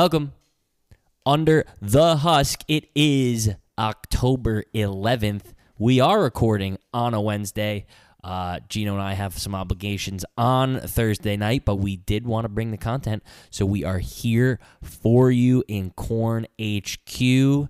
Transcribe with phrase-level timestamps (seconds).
[0.00, 0.32] Welcome.
[1.26, 5.54] Under the Husk, it is October 11th.
[5.76, 7.84] We are recording on a Wednesday.
[8.22, 12.48] Uh, Gino and I have some obligations on Thursday night, but we did want to
[12.48, 13.24] bring the content.
[13.50, 17.68] So we are here for you in Corn HQ.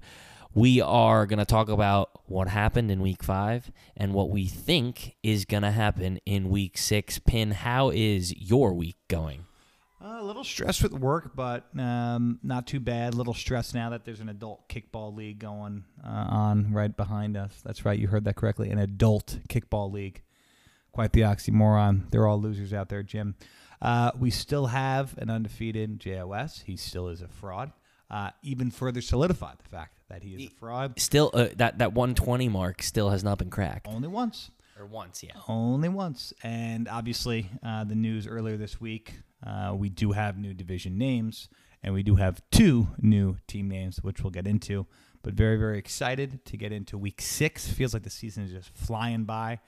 [0.52, 5.16] We are going to talk about what happened in week five and what we think
[5.22, 7.18] is going to happen in week six.
[7.18, 9.46] Pin, how is your week going?
[10.10, 13.12] A little stressed with work, but um, not too bad.
[13.12, 17.36] A little stressed now that there's an adult kickball league going uh, on right behind
[17.36, 17.60] us.
[17.62, 18.70] That's right, you heard that correctly.
[18.70, 20.22] An adult kickball league.
[20.92, 22.10] Quite the oxymoron.
[22.10, 23.34] They're all losers out there, Jim.
[23.82, 26.62] Uh, we still have an undefeated JOS.
[26.66, 27.72] He still is a fraud.
[28.10, 30.98] Uh, even further solidified the fact that he is a fraud.
[30.98, 33.86] Still, uh, that, that 120 mark still has not been cracked.
[33.86, 34.50] Only once.
[34.78, 35.32] Or once, yeah.
[35.46, 36.32] Only once.
[36.42, 39.14] And obviously, uh, the news earlier this week,
[39.46, 41.48] uh, we do have new division names,
[41.82, 44.86] and we do have two new team names, which we'll get into.
[45.22, 47.68] But very, very excited to get into week six.
[47.68, 49.60] Feels like the season is just flying by.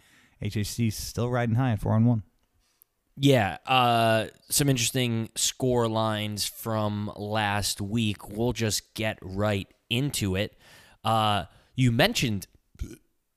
[0.42, 2.22] HHC still riding high at four on one.
[3.16, 8.28] Yeah, uh, some interesting score lines from last week.
[8.30, 10.56] We'll just get right into it.
[11.04, 12.46] Uh, you mentioned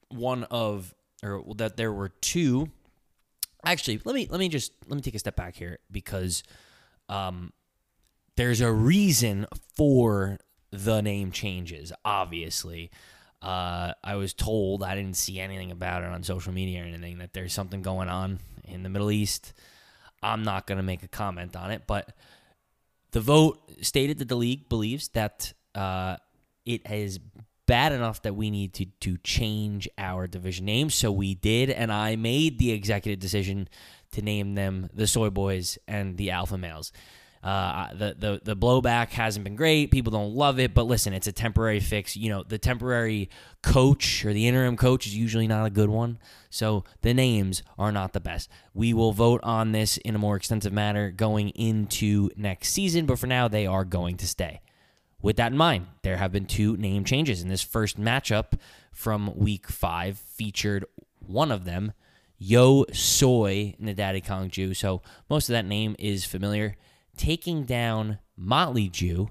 [0.10, 2.70] one of, or that there were two.
[3.64, 6.44] Actually, let me let me just let me take a step back here because
[7.10, 7.54] um,
[8.36, 10.38] there's a reason for
[10.72, 11.94] the name changes.
[12.04, 12.92] Obviously,
[13.42, 17.20] uh, I was told I didn't see anything about it on social media or anything
[17.20, 19.54] that there's something going on in the Middle East.
[20.22, 22.16] I'm not going to make a comment on it, but
[23.12, 26.18] the vote stated that the league believes that uh,
[26.66, 27.20] it is
[27.66, 30.90] bad enough that we need to to change our division name.
[30.90, 33.68] So we did, and I made the executive decision
[34.12, 36.92] to name them the Soy Boys and the Alpha Males.
[37.44, 39.92] Uh, the, the the blowback hasn't been great.
[39.92, 42.16] People don't love it, but listen, it's a temporary fix.
[42.16, 43.30] You know, the temporary
[43.62, 46.20] coach or the interim coach is usually not a good one.
[46.50, 48.50] So the names are not the best.
[48.74, 53.20] We will vote on this in a more extensive manner going into next season, but
[53.20, 54.62] for now, they are going to stay.
[55.24, 58.60] With that in mind, there have been two name changes, and this first matchup
[58.92, 60.86] from week five featured
[61.26, 61.94] one of them,
[62.38, 64.74] Yo Soy Nadati Kong Ju.
[64.74, 66.76] So most of that name is familiar
[67.16, 69.30] taking down Motley Jew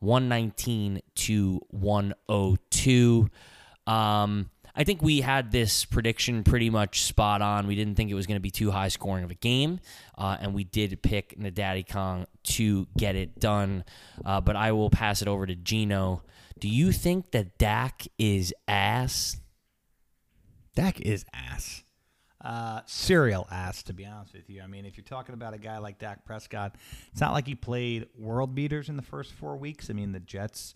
[0.00, 3.30] 119 to 102.
[3.86, 7.66] Um, I think we had this prediction pretty much spot on.
[7.66, 9.80] We didn't think it was going to be too high scoring of a game,
[10.16, 13.84] uh, and we did pick Nadati Kong to get it done.
[14.24, 16.22] Uh, but I will pass it over to Gino.
[16.58, 19.38] Do you think that Dak is ass?
[20.74, 21.84] Dak is ass
[22.42, 24.62] uh, serial ass, to be honest with you.
[24.62, 26.74] I mean, if you're talking about a guy like Dak Prescott,
[27.10, 29.90] it's not like he played world beaters in the first four weeks.
[29.90, 30.74] I mean, the Jets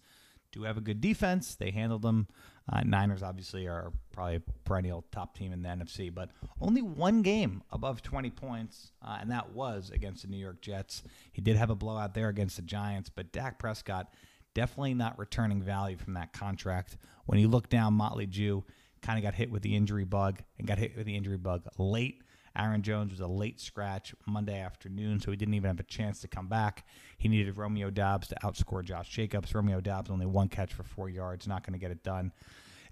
[0.52, 1.54] do have a good defense.
[1.54, 2.28] They handled them.
[2.70, 6.30] Uh, Niners obviously are probably a perennial top team in the NFC, but
[6.60, 11.02] only one game above 20 points, uh, and that was against the New York Jets.
[11.32, 14.12] He did have a blowout there against the Giants, but Dak Prescott
[14.54, 16.96] definitely not returning value from that contract.
[17.26, 18.64] When you look down Motley Jew,
[19.02, 21.62] kind of got hit with the injury bug and got hit with the injury bug
[21.78, 22.22] late.
[22.56, 26.20] Aaron Jones was a late scratch Monday afternoon, so he didn't even have a chance
[26.20, 26.86] to come back.
[27.18, 29.54] He needed Romeo Doubs to outscore Josh Jacobs.
[29.54, 32.32] Romeo Doubs only one catch for four yards, not going to get it done.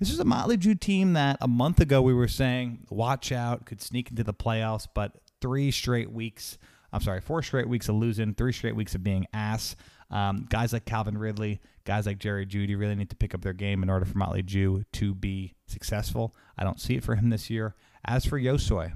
[0.00, 3.64] This is a Motley Jew team that a month ago we were saying, watch out,
[3.64, 6.58] could sneak into the playoffs, but three straight weeks,
[6.92, 9.76] I'm sorry, four straight weeks of losing, three straight weeks of being ass.
[10.10, 13.53] Um, guys like Calvin Ridley, guys like Jerry Jeudy really need to pick up their
[13.53, 16.34] game in order for Motley Jew to be successful.
[16.58, 17.74] I don't see it for him this year.
[18.04, 18.92] As for Yosoy,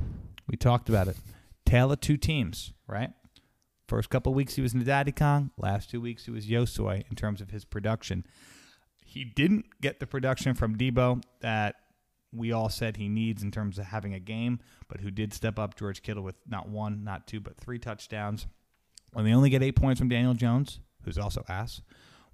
[0.49, 1.17] we talked about it.
[1.65, 3.11] Tale of two teams, right?
[3.87, 5.51] First couple weeks he was Nadati Kong.
[5.57, 8.27] Last two weeks he was Yosoy in terms of his production.
[9.05, 11.77] He didn't get the production from Deebo that
[12.33, 15.59] we all said he needs in terms of having a game, but who did step
[15.59, 18.47] up George Kittle with not one, not two, but three touchdowns.
[19.13, 21.81] When they only get eight points from Daniel Jones, who's also ass,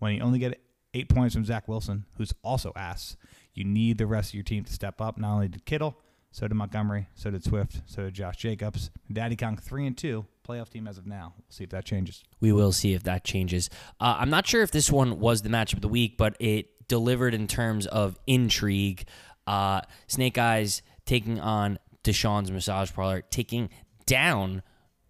[0.00, 0.60] when you only get
[0.94, 3.16] eight points from Zach Wilson, who's also ass,
[3.52, 5.16] you need the rest of your team to step up.
[5.16, 5.96] Not only did Kittle,
[6.34, 8.90] so did Montgomery, so did Swift, so did Josh Jacobs.
[9.12, 11.32] Daddy Kong three and two, playoff team as of now.
[11.38, 12.24] We'll see if that changes.
[12.40, 13.70] We will see if that changes.
[14.00, 16.88] Uh, I'm not sure if this one was the matchup of the week, but it
[16.88, 19.04] delivered in terms of intrigue.
[19.46, 23.70] Uh, Snake Eyes taking on Deshaun's Massage Parlor, taking
[24.04, 24.64] down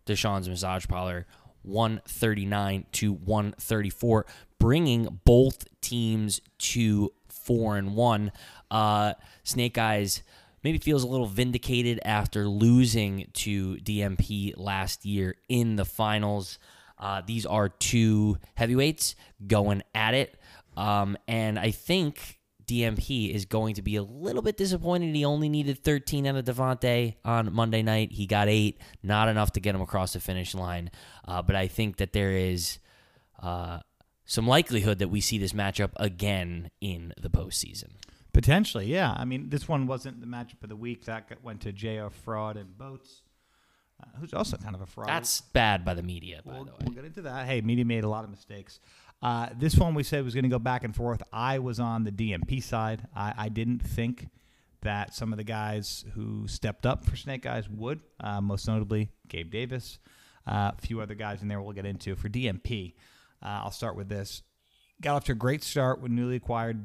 [0.04, 1.26] Deshaun's Massage Parlor
[1.62, 4.26] 139 to 134,
[4.58, 8.30] bringing both teams to four and one.
[8.70, 10.22] Uh, Snake Eyes
[10.64, 16.58] maybe feels a little vindicated after losing to DMP last year in the finals.
[16.98, 19.14] Uh, these are two heavyweights
[19.46, 20.36] going at it.
[20.76, 25.14] Um, and I think DMP is going to be a little bit disappointed.
[25.14, 28.12] He only needed 13 out of Davante on Monday night.
[28.12, 30.90] He got eight, not enough to get him across the finish line.
[31.28, 32.78] Uh, but I think that there is
[33.42, 33.80] uh,
[34.24, 37.90] some likelihood that we see this matchup again in the postseason.
[38.34, 39.14] Potentially, yeah.
[39.16, 41.04] I mean, this one wasn't the matchup of the week.
[41.04, 43.22] That got, went to JR Fraud and Boats,
[44.02, 45.08] uh, who's also kind of a fraud.
[45.08, 46.78] That's bad by the media, by we'll, the way.
[46.82, 47.46] we'll get into that.
[47.46, 48.80] Hey, media made a lot of mistakes.
[49.22, 51.22] Uh, this one we said was going to go back and forth.
[51.32, 53.06] I was on the DMP side.
[53.14, 54.28] I, I didn't think
[54.82, 59.10] that some of the guys who stepped up for Snake Eyes would, uh, most notably
[59.28, 60.00] Gabe Davis,
[60.46, 62.16] uh, a few other guys in there we'll get into.
[62.16, 62.94] For DMP,
[63.42, 64.42] uh, I'll start with this.
[65.00, 66.84] Got off to a great start with newly acquired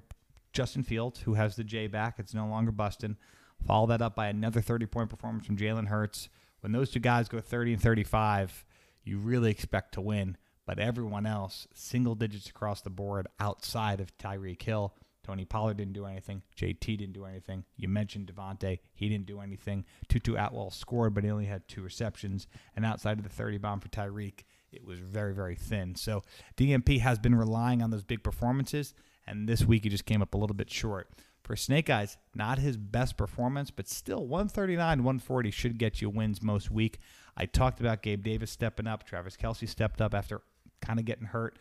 [0.53, 2.15] Justin Fields, who has the J back.
[2.17, 3.17] It's no longer busting.
[3.65, 6.29] Follow that up by another 30 point performance from Jalen Hurts.
[6.61, 8.65] When those two guys go 30 and 35,
[9.03, 10.37] you really expect to win.
[10.65, 14.93] But everyone else, single digits across the board outside of Tyreek Hill.
[15.23, 16.41] Tony Pollard didn't do anything.
[16.57, 17.63] JT didn't do anything.
[17.75, 18.79] You mentioned Davante.
[18.93, 19.85] He didn't do anything.
[20.07, 22.47] Tutu Atwell scored, but he only had two receptions.
[22.75, 25.95] And outside of the 30 bomb for Tyreek, it was very, very thin.
[25.95, 26.23] So
[26.57, 28.93] DMP has been relying on those big performances
[29.29, 31.09] and this week he just came up a little bit short.
[31.43, 36.41] For Snake Eyes, not his best performance, but still 139, 140 should get you wins
[36.41, 36.99] most week.
[37.37, 39.03] I talked about Gabe Davis stepping up.
[39.03, 40.41] Travis Kelce stepped up after
[40.81, 41.57] kind of getting hurt.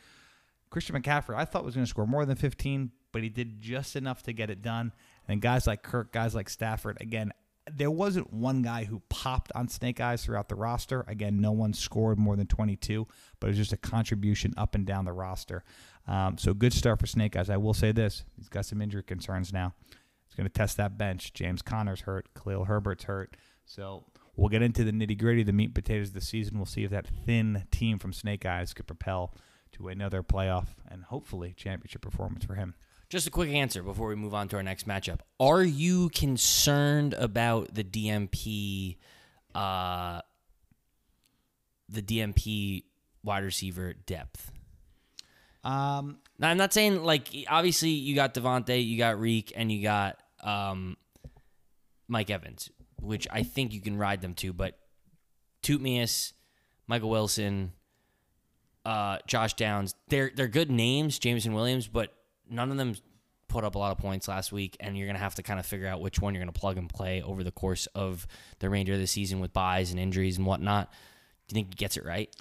[0.71, 3.97] Christian McCaffrey, I thought was going to score more than 15, but he did just
[3.97, 4.93] enough to get it done.
[5.27, 7.33] And guys like Kirk, guys like Stafford, again,
[7.75, 11.05] there wasn't one guy who popped on Snake Eyes throughout the roster.
[11.09, 13.07] Again, no one scored more than 22,
[13.41, 15.65] but it was just a contribution up and down the roster.
[16.07, 17.51] Um, so good start for Snake Eyes.
[17.51, 19.75] I will say this: he's got some injury concerns now.
[20.27, 21.33] He's going to test that bench.
[21.33, 22.29] James Conner's hurt.
[22.35, 23.37] Khalil Herbert's hurt.
[23.65, 24.05] So
[24.37, 26.57] we'll get into the nitty gritty, the meat and potatoes of the season.
[26.57, 29.35] We'll see if that thin team from Snake Eyes could propel
[29.73, 32.75] to another playoff and hopefully championship performance for him.
[33.09, 35.21] Just a quick answer before we move on to our next matchup.
[35.41, 38.99] Are you concerned about the DMP,
[39.55, 40.21] uh,
[41.89, 42.85] the DMP
[43.25, 44.53] wide receiver depth?
[45.65, 49.83] Um, now, I'm not saying like obviously you got Davante, you got Reek, and you
[49.83, 50.99] got um,
[52.09, 52.71] Mike Evans,
[53.01, 54.53] which I think you can ride them to.
[54.53, 54.79] But
[55.63, 56.35] Tootmius,
[56.87, 57.73] Michael Wilson,
[58.85, 62.13] uh, Josh Downs, they're they're good names, Jameson Williams, but
[62.51, 62.95] none of them
[63.49, 65.67] put up a lot of points last week, and you're gonna have to kind of
[65.67, 68.27] figure out which one you're gonna plug and play over the course of
[68.59, 70.91] the remainder of the season with buys and injuries and whatnot.
[71.49, 72.35] Do you think he gets it right?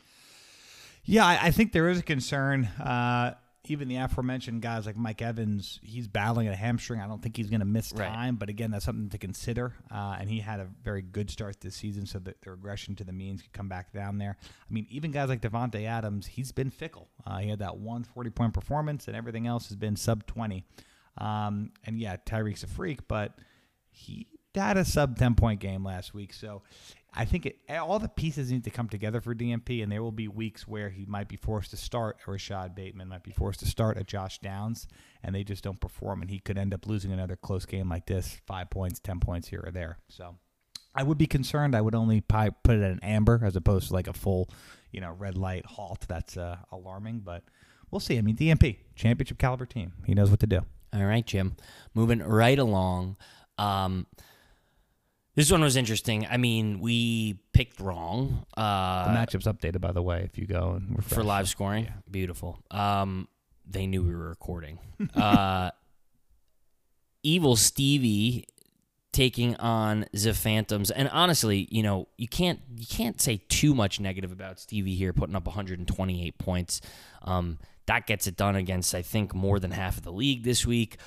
[1.06, 2.65] Yeah, I, I think there is a concern.
[2.65, 3.36] Uh,
[3.71, 6.99] even the aforementioned guys like Mike Evans, he's battling a hamstring.
[7.01, 8.07] I don't think he's going to miss Right.
[8.07, 9.73] time, but again, that's something to consider.
[9.91, 13.03] Uh, and he had a very good start this season, so that the regression to
[13.03, 14.37] the means could come back down there.
[14.43, 17.09] I mean, even guys like Davante Adams, he's been fickle.
[17.25, 20.63] Uh, he had that one 40 point performance, and everything else has been sub 20.
[21.17, 23.33] Um, and yeah, Tyreek's a freak, but
[23.89, 26.33] he had a sub 10 point game last week.
[26.33, 26.61] So
[27.17, 30.11] I think it, all the pieces need to come together for DMP, and there will
[30.11, 33.59] be weeks where he might be forced to start a Rashod Bateman, might be forced
[33.62, 34.88] to start a Josh Downs,
[35.24, 38.05] and they just don't perform, and he could end up losing another close game like
[38.05, 39.97] this, five points, ten points here or there.
[40.09, 40.36] So
[40.93, 41.75] I would be concerned.
[41.75, 44.47] I would only put it an amber as opposed to like a full,
[44.91, 46.05] you know, red light halt.
[46.07, 47.43] That's uh, alarming, but
[47.89, 48.19] we'll see.
[48.19, 49.93] I mean, DMP, championship caliber team.
[50.05, 50.62] He knows what to do.
[50.93, 51.55] All right, Jim.
[51.95, 53.17] Moving right along.
[53.57, 54.05] Um,
[55.38, 56.25] this one was interesting.
[56.29, 60.72] I mean, we picked wrong Uh, The matchup's updated, by the way, if you go
[60.72, 61.13] and refresh.
[61.15, 61.88] for live scoring.
[62.10, 62.60] Beautiful.
[62.72, 63.27] Um,
[63.70, 64.79] they knew we were recording.
[65.15, 65.70] uh,
[67.22, 68.46] Evil Stevie
[69.12, 74.00] taking on the Phantoms, and honestly, you know, you can't you can't say too much
[74.00, 76.82] negative about Stevie here, putting up 128 points.
[77.22, 80.65] Um, that gets it done against I think more than half of the league this
[80.65, 80.98] week.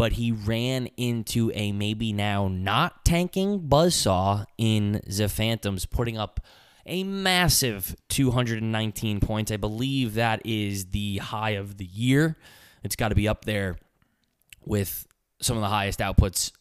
[0.00, 6.40] But he ran into a maybe now not tanking buzzsaw in the Phantoms, putting up
[6.86, 9.52] a massive 219 points.
[9.52, 12.38] I believe that is the high of the year.
[12.82, 13.76] It's got to be up there
[14.64, 15.06] with
[15.42, 16.52] some of the highest outputs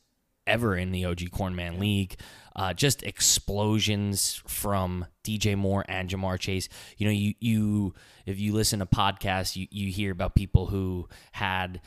[0.46, 2.20] ever in the OG Cornman League.
[2.58, 6.68] Uh, just explosions from DJ Moore and Ja'Marr Chase.
[6.98, 7.94] You know, you you
[8.26, 11.80] if you listen to podcasts, you you hear about people who had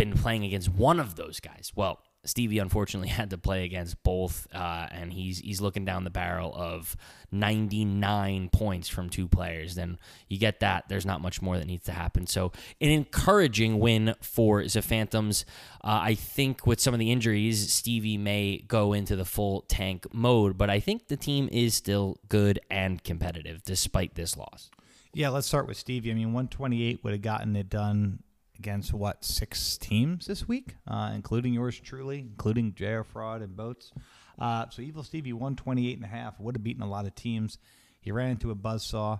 [0.00, 1.72] been playing against one of those guys.
[1.76, 6.10] Well, Stevie unfortunately had to play against both, uh, and he's he's looking down the
[6.10, 6.96] barrel of
[7.32, 9.74] 99 points from two players.
[9.74, 10.84] Then you get that.
[10.88, 12.26] There's not much more that needs to happen.
[12.26, 15.44] So an encouraging win for the Phantoms.
[15.84, 20.06] Uh, I think with some of the injuries, Stevie may go into the full tank
[20.14, 24.70] mode, but I think the team is still good and competitive despite this loss.
[25.12, 26.10] Yeah, let's start with Stevie.
[26.10, 28.22] I mean, 128 would have gotten it done
[28.60, 33.90] against what six teams this week, uh, including yours truly, including JR Fraud and Boats.
[34.38, 37.56] Uh, so Evil Stevie 128 and a half would have beaten a lot of teams.
[38.02, 39.14] He ran into a buzzsaw.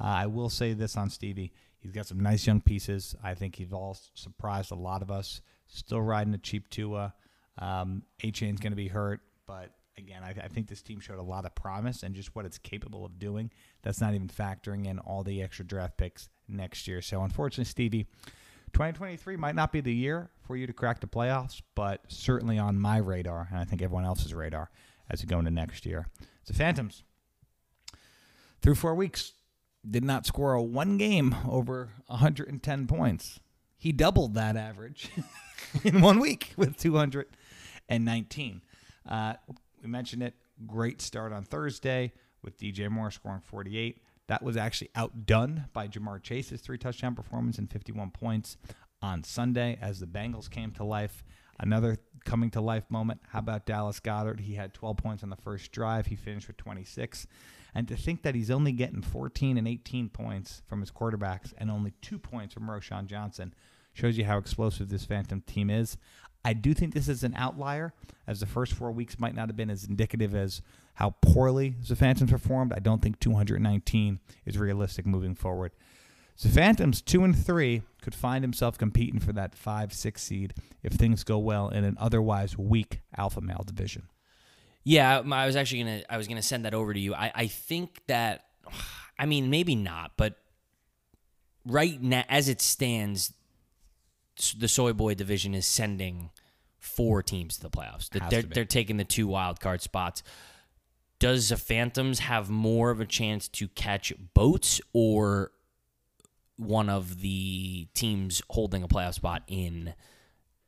[0.00, 3.16] Uh, I will say this on Stevie: he's got some nice young pieces.
[3.24, 5.40] I think he's all surprised a lot of us.
[5.66, 7.12] Still riding a cheap Tua.
[7.58, 11.22] Um, Achane's going to be hurt, but again, I, I, think this team showed a
[11.22, 13.50] lot of promise and just what it's capable of doing.
[13.82, 17.00] That's not even factoring in all the extra draft picks next year.
[17.00, 18.06] So, unfortunately, Stevie,
[18.76, 22.78] 2023 might not be the year for you to crack the playoffs, but certainly on
[22.78, 24.68] my radar, and I think everyone else's radar
[25.08, 26.08] as we go into next year.
[26.42, 27.02] It's The Phantoms,
[28.60, 29.32] through four weeks,
[29.90, 33.40] did not score a one game over 110 points.
[33.78, 35.08] He doubled that average
[35.82, 38.60] in one week with 219.
[39.08, 39.34] Uh,
[39.80, 40.34] we mentioned it.
[40.66, 44.02] Great start on Thursday with DJ Moore scoring 48.
[44.28, 48.56] That was actually outdone by Ja'Marr Chase's three touchdown performance and 51 points
[49.00, 51.24] on Sunday as the Bengals came to life.
[51.58, 53.20] Another coming to life moment.
[53.28, 54.40] How about Dallas Goedert?
[54.40, 56.06] He had 12 points on the first drive.
[56.06, 57.26] He finished with 26.
[57.74, 61.70] And to think that he's only getting 14 and 18 points from his quarterbacks and
[61.70, 63.54] only two points from Roschon Johnson
[63.92, 65.96] shows you how explosive this Phantom team is.
[66.44, 67.92] I do think this is an outlier,
[68.26, 70.62] as the first four weeks might not have been as indicative as
[70.96, 72.72] how poorly the Phantoms performed.
[72.72, 75.72] I don't think 219 is realistic moving forward.
[76.42, 80.92] The Phantoms, two and three, could find himself competing for that five, six seed if
[80.92, 84.08] things go well in an otherwise weak alpha male division.
[84.84, 87.14] Yeah, I was actually gonna I was gonna send that over to you.
[87.14, 88.44] I, I think that
[89.18, 90.36] I mean maybe not, but
[91.66, 93.32] right now as it stands,
[94.56, 96.30] the Soy Boy division is sending
[96.78, 98.08] four teams to the playoffs.
[98.08, 100.22] They're they're taking the two wild card spots.
[101.18, 105.52] Does the Phantoms have more of a chance to catch boats or
[106.56, 109.94] one of the teams holding a playoff spot in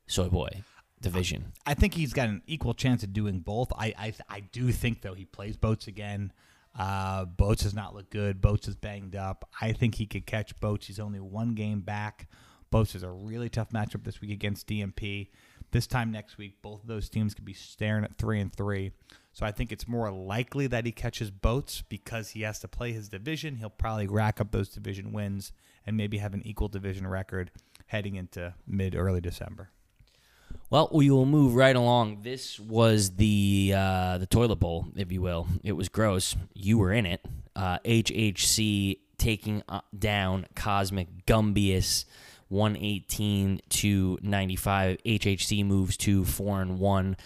[0.06, 0.62] Soy Boy
[1.00, 1.52] division?
[1.66, 3.72] I think he's got an equal chance of doing both.
[3.76, 6.32] I I, I do think though he plays boats again.
[6.78, 8.40] Uh, Boats does not look good.
[8.40, 9.48] Boats is banged up.
[9.60, 10.86] I think he could catch Boats.
[10.86, 12.28] He's only one game back
[12.70, 15.28] Boats is a really tough matchup this week against DMP.
[15.70, 18.92] This time next week, both of those teams could be staring at three and three.
[19.32, 22.92] So I think it's more likely that he catches Boats because he has to play
[22.92, 23.56] his division.
[23.56, 25.52] He'll probably rack up those division wins
[25.86, 27.50] and maybe have an equal division record
[27.86, 29.70] heading into mid early December.
[30.70, 32.22] Well, we will move right along.
[32.22, 35.46] This was the uh, the toilet bowl, if you will.
[35.62, 36.36] It was gross.
[36.52, 37.24] You were in it.
[37.56, 42.04] Uh, HHC taking uh, down Cosmic Gumbius.
[42.48, 44.98] 118 to 95.
[45.04, 47.16] HHC moves to 4 and 1.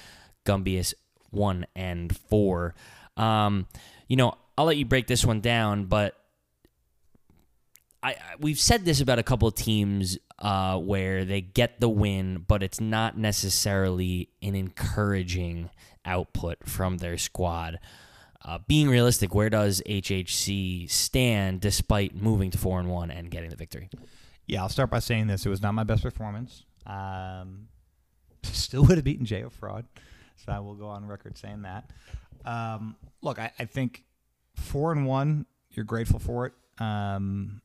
[0.45, 0.95] Gumbius
[1.31, 2.75] 1 and 4.
[3.17, 3.67] Um,
[4.09, 6.17] you know, I'll let you break this one down, but
[8.03, 12.45] I, we've said this about a couple of teams uh, where they get the win,
[12.47, 15.71] but it's not necessarily an encouraging
[16.05, 17.79] output from their squad.
[18.45, 23.51] Uh, being realistic, where does HHC stand despite moving to four and one and getting
[23.51, 23.89] the victory?
[24.47, 25.47] Yeah, I'll start by saying this.
[25.47, 26.65] It was not my best performance.
[26.87, 27.69] Um,
[28.43, 29.87] still would have beaten JO Fraud.
[30.37, 31.91] So I will go on record saying that.
[32.45, 34.03] Um, look, I, I, think
[34.57, 36.53] four and one, you're grateful for it.
[36.83, 37.63] Um,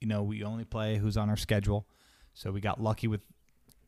[0.00, 1.88] you know, we only play who's on our schedule.
[2.34, 3.22] So we got lucky with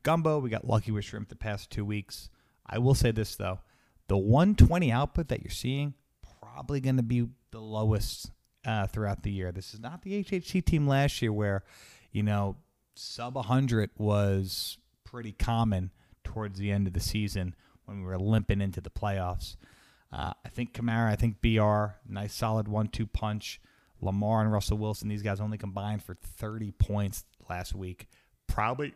[0.03, 0.41] gumbo.
[0.41, 2.31] We got lucky with shrimp the past two weeks.
[2.67, 3.61] I will say this, though.
[4.09, 5.95] The 120 output that you're seeing,
[6.41, 8.31] probably going to be the lowest
[8.65, 9.53] uh, throughout the year.
[9.53, 11.63] This is not the HHC team last year where
[12.13, 12.57] you know,
[12.95, 15.91] sub 100 was pretty common
[16.25, 19.57] towards the end of the season when we were limping into the playoffs.
[20.13, 23.61] Uh, I think Kamara, I think BR, nice solid one two punch.
[24.01, 28.07] Lamar and Russell Wilson, these guys only combined for 30 points last week.
[28.47, 28.95] Probably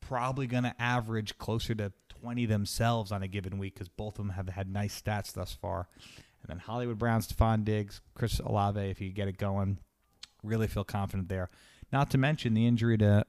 [0.00, 4.26] probably going to average closer to 20 themselves on a given week because both of
[4.26, 5.88] them have had nice stats thus far.
[6.42, 9.78] And then Hollywood Brown, Stefon Diggs, Chris Olave, if you get it going,
[10.42, 11.50] really feel confident there.
[11.92, 13.24] Not to mention the injury to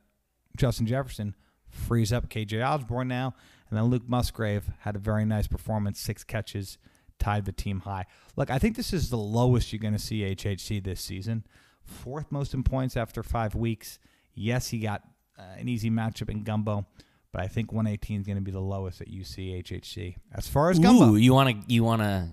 [0.58, 1.36] Justin Jefferson
[1.70, 3.34] frees up KJ Osborn now.
[3.70, 6.78] And then Luke Musgrave had a very nice performance, six catches,
[7.20, 8.06] tied the team high.
[8.36, 11.46] Look, I think this is the lowest you're going to see HHC this season.
[11.84, 14.00] Fourth most in points after five weeks.
[14.34, 15.04] Yes, he got
[15.40, 16.86] uh, an easy matchup in Gumbo,
[17.32, 20.16] but I think 118 is going to be the lowest that you see HHC.
[20.34, 22.30] As far as Gumbo, Ooh, you want to you want to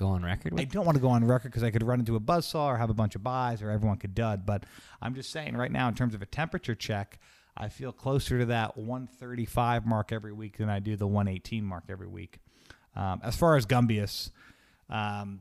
[0.00, 0.60] go on record with?
[0.60, 2.76] I don't want to go on record because I could run into a buzzsaw or
[2.78, 4.46] have a bunch of buys or everyone could dud.
[4.46, 4.64] But
[5.00, 7.18] I'm just saying right now, in terms of a temperature check,
[7.56, 11.84] I feel closer to that 135 mark every week than I do the 118 mark
[11.88, 12.38] every week.
[12.96, 14.30] Um, as far as Gumbius,
[14.88, 15.40] um,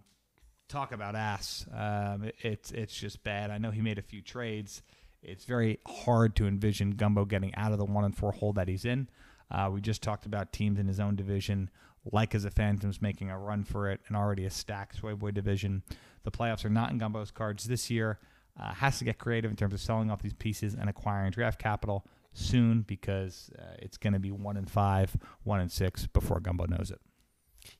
[0.68, 1.66] talk about ass.
[1.74, 3.52] Um, it, it's it's just bad.
[3.52, 4.84] I know he made a few trades.
[5.24, 8.68] It's very hard to envision Gumbo getting out of the one and four hole that
[8.68, 9.10] he's in.
[9.52, 11.70] Uh, we just talked about teams in his own division,
[12.12, 15.32] like as the Phantoms making a run for it, and already a stacked Soy Boy
[15.32, 15.84] division.
[16.24, 18.20] The playoffs are not in Gumbo's cards this year.
[18.60, 21.62] Uh, has to get creative in terms of selling off these pieces and acquiring draft
[21.62, 26.40] capital soon because uh, it's going to be one and five, one and six before
[26.42, 27.00] Gumbo knows it.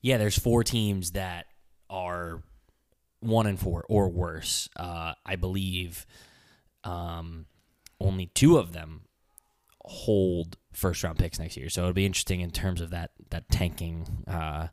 [0.00, 1.46] Yeah, there's four teams that
[1.90, 2.42] are
[3.20, 4.68] one and four or worse.
[4.76, 6.06] Uh, I believe
[6.84, 7.46] um,
[8.00, 9.02] only two of them
[9.84, 11.68] hold first round picks next year.
[11.68, 14.68] So it'll be interesting in terms of that that tanking uh,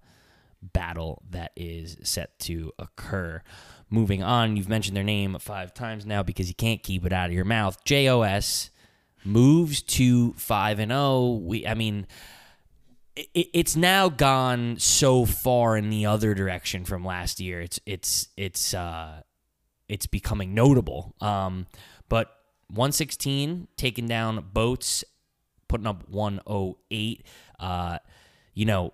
[0.62, 3.42] battle that is set to occur.
[3.90, 7.28] Moving on, you've mentioned their name five times now because you can't keep it out
[7.28, 7.84] of your mouth.
[7.86, 8.70] JOS
[9.24, 11.02] moves to five and zero.
[11.02, 11.42] Oh.
[11.44, 12.08] We, I mean
[13.34, 17.62] it, it's now gone so far in the other direction from last year.
[17.62, 19.22] It's it's it's uh,
[19.88, 21.16] it's becoming notable.
[21.22, 21.68] Um,
[22.10, 22.30] but
[22.70, 25.04] 116 taking down boats,
[25.68, 27.26] putting up 108.
[27.60, 27.98] Uh,
[28.54, 28.94] you know,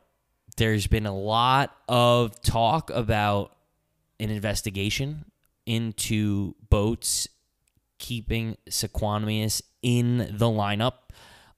[0.57, 3.55] there's been a lot of talk about
[4.19, 5.25] an investigation
[5.65, 7.27] into boats
[7.97, 10.93] keeping Sequanimus in the lineup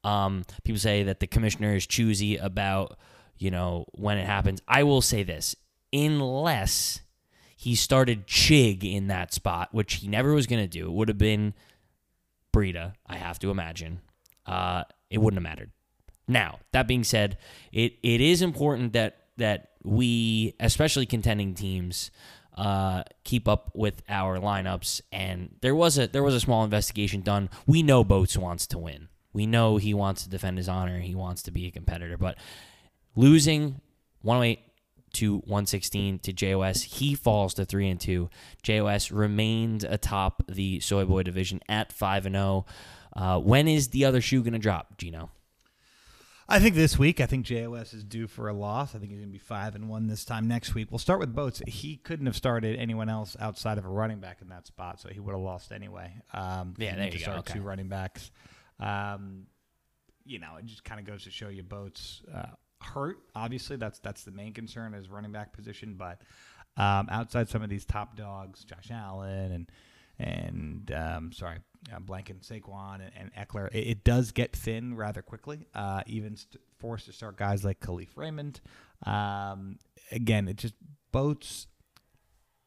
[0.06, 2.98] um, people say that the commissioner is choosy about,
[3.38, 4.62] you know, when it happens.
[4.68, 5.56] I will say this,
[5.92, 7.02] unless
[7.58, 11.10] he started Chig in that spot, which he never was going to do, it would
[11.10, 11.56] have been
[12.54, 14.00] Breida, I have to imagine.
[14.46, 14.84] Uh,
[15.16, 15.72] it wouldn't have mattered.
[16.28, 17.38] Now, that being said,
[17.72, 22.12] it, it is important that that we, especially contending teams,
[22.58, 25.02] uh, keep up with our lineups.
[25.12, 27.50] And there was a there was a small investigation done.
[27.66, 29.08] We know Boats wants to win.
[29.32, 31.00] We know he wants to defend his honor.
[31.00, 32.18] He wants to be a competitor.
[32.18, 32.38] But
[33.16, 33.82] losing
[34.22, 34.60] 108
[35.14, 38.30] to 116 to JOS, he falls to 3 and 2.
[38.64, 42.66] JOS remains atop the Soy Boy division at 5 and 0.
[43.16, 45.32] Uh, when is the other shoe going to drop, Gino?
[46.48, 47.20] I think this week.
[47.20, 48.94] I think JOS is due for a loss.
[48.94, 50.90] I think he's going to be five and one this time next week.
[50.92, 51.62] We'll start with Boats.
[51.66, 55.10] He couldn't have started anyone else outside of a running back in that spot, so
[55.10, 56.14] he would have lost anyway.
[56.34, 57.32] Um, yeah, there you go.
[57.32, 57.56] Okay.
[57.56, 58.30] Two running backs.
[58.80, 59.48] Um,
[60.24, 62.46] you know, it just kind of goes to show you boats uh,
[62.80, 63.18] hurt.
[63.34, 65.96] Obviously, that's that's the main concern is running back position.
[65.98, 66.22] But
[66.78, 69.72] um, outside some of these top dogs, Josh Allen and
[70.20, 71.58] and um, sorry,
[71.94, 75.68] uh, Blanken, Saquon, and, and Ekeler, it, it, does get thin rather quickly.
[75.74, 78.62] Uh, even st- forced to start guys like Kalif Raymond.
[79.06, 79.80] Um,
[80.12, 80.76] again, it just
[81.12, 81.68] boats.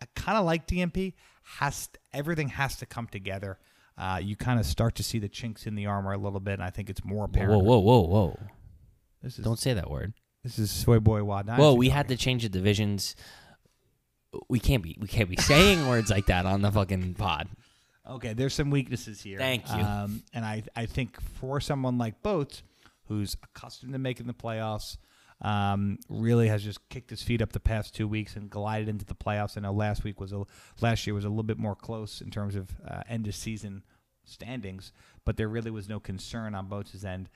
[0.03, 1.15] I kind of like DMP.
[1.59, 3.59] Has to, everything has to come together
[3.99, 6.55] uh, you kind of start to see the chinks in the armor a little bit,
[6.55, 7.51] and I think it's more apparent.
[7.51, 8.39] Whoa, whoa, whoa, whoa!
[9.23, 10.15] This is don't say that word.
[10.45, 11.49] This is Soy Boy Wad.
[11.59, 13.17] Well, we had to change the divisions.
[14.49, 17.49] We can't be we can't be saying words like that on the fucking pod.
[18.09, 19.38] Okay, there's some weaknesses here.
[19.38, 19.83] Thank you.
[19.83, 22.62] Um, and I I think for someone like Boats,
[23.07, 24.97] who's accustomed to making the playoffs,
[25.41, 29.05] um, really has just kicked his feet up the past two weeks and glided into
[29.05, 29.57] the playoffs.
[29.57, 30.45] I know last week was a
[30.81, 33.83] last year was a little bit more close in terms of uh, end of season
[34.25, 34.93] standings,
[35.25, 37.29] but there really was no concern on Boats' end.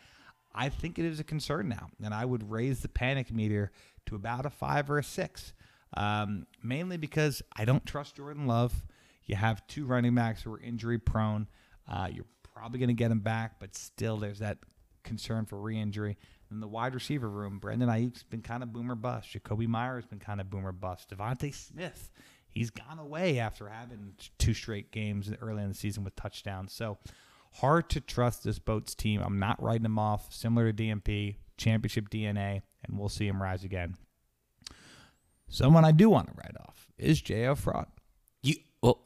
[0.55, 3.73] I think it is a concern now, and I would raise the panic meter
[4.07, 5.53] to about a five or a six,
[5.97, 8.85] um, mainly because I don't trust Jordan Love.
[9.25, 11.49] You have two running backs who are injury prone.
[11.89, 14.59] Uh, you're probably going to get them back, but still, there's that
[15.05, 16.17] concern for re-injury.
[16.51, 19.33] In the wide receiver room, Brandon Aiyuk's been kind of boomer bust.
[19.33, 21.11] Jakobi Meyers been kind of boomer bust.
[21.11, 22.11] DeVonta Smith,
[22.49, 26.73] he's gone away after having two straight games early in the season with touchdowns.
[26.73, 26.99] So
[27.55, 29.23] hard to trust this boats team.
[29.23, 30.33] I'm not writing them off.
[30.33, 33.97] Similar to DMP, championship DNA, and we'll see him rise again.
[35.53, 37.57] Someone I do want to write off is J.O.
[37.57, 37.87] Fraud.
[38.43, 39.01] You well,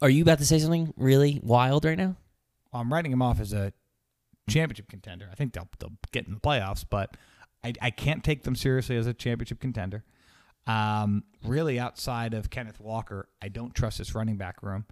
[0.00, 2.16] are you about to say something really wild right now?
[2.72, 3.74] I'm writing him off as a
[4.48, 5.28] championship contender.
[5.30, 7.18] I think they'll they'll get in the playoffs, but
[7.62, 10.04] I, I can't take them seriously as a championship contender.
[10.66, 14.86] Um, really, outside of Kenneth Walker, I don't trust this running back room.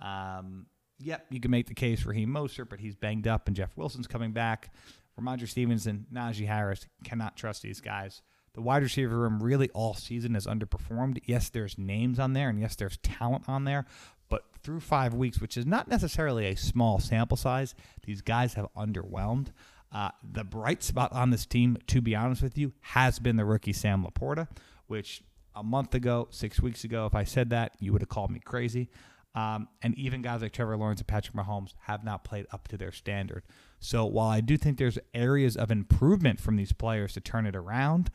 [0.00, 0.64] Um,
[0.98, 3.76] yep, you can make the case for Raheem Mostert, but he's banged up, and Jeff
[3.76, 4.72] Wilson's coming back.
[5.20, 8.22] Rhamondre Stevenson, Najee Harris cannot trust these guys.
[8.56, 11.20] The wide receiver room really all season has underperformed.
[11.26, 13.84] Yes, there's names on there, and yes, there's talent on there,
[14.30, 17.74] but through five weeks, which is not necessarily a small sample size,
[18.06, 19.48] these guys have underwhelmed.
[19.92, 23.44] Uh, the bright spot on this team, to be honest with you, has been the
[23.44, 24.48] rookie Sam LaPorta,
[24.86, 25.22] which
[25.54, 28.40] a month ago, six weeks ago, if I said that, you would have called me
[28.40, 28.88] crazy.
[29.34, 32.78] Um, and even guys like Trevor Lawrence and Patrick Mahomes have not played up to
[32.78, 33.42] their standard.
[33.80, 37.54] So while I do think there's areas of improvement from these players to turn it
[37.54, 38.10] around,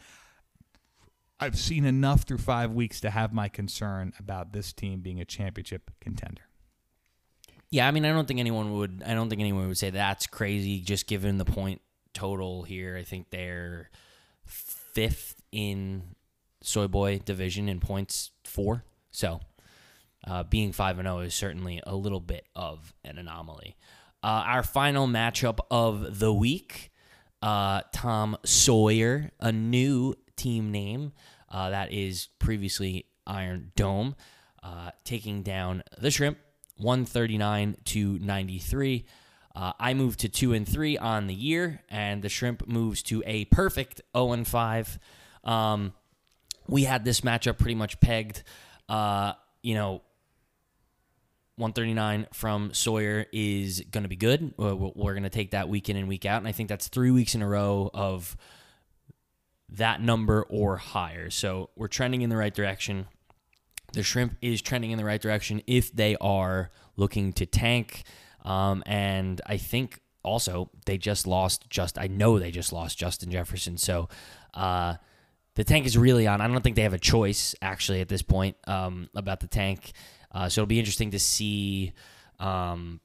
[1.42, 5.26] I've seen enough through five weeks to have my concern about this team being a
[5.26, 6.44] championship contender.
[7.72, 9.02] Yeah, I mean, I don't think anyone would.
[9.06, 10.82] I don't think anyone would say that's crazy.
[10.82, 11.82] Just given the point
[12.14, 13.90] total here, I think they're
[14.46, 16.04] fifth in
[16.62, 18.84] soy boy division in points four.
[19.10, 19.40] So,
[20.28, 23.78] uh, being five and zero is certainly a little bit of an anomaly.
[24.22, 26.92] Uh, our final matchup of the week,
[27.42, 31.14] uh, Tom Sawyer, a new team name
[31.52, 34.16] uh, that is previously Iron Dome,
[34.64, 36.38] uh, taking down the Shrimp
[36.78, 39.06] 139 to 93.
[39.54, 43.22] Uh, I moved to 2 and 3 on the year, and the Shrimp moves to
[43.26, 45.00] a perfect 0 and 5.
[45.44, 45.94] Um,
[46.68, 48.44] we had this matchup pretty much pegged.
[48.88, 50.02] Uh, you know,
[51.58, 54.54] 139 from Sawyer is going to be good.
[54.58, 56.38] We're going to take that week in and week out.
[56.40, 58.38] And I think that's three weeks in a row of
[59.72, 61.30] that number or higher.
[61.30, 63.08] So we're trending in the right direction.
[63.94, 68.04] The shrimp is trending in the right direction if they are looking to tank.
[68.44, 73.32] Um, and I think also they just lost just, I know they just lost Justin
[73.32, 73.78] Jefferson.
[73.78, 74.10] So
[74.54, 74.96] uh,
[75.56, 76.42] the tank is really on.
[76.42, 79.92] I don't think they have a choice actually at this point um, about the tank.
[80.32, 81.94] Uh, so it'll be interesting to see
[82.40, 83.00] um,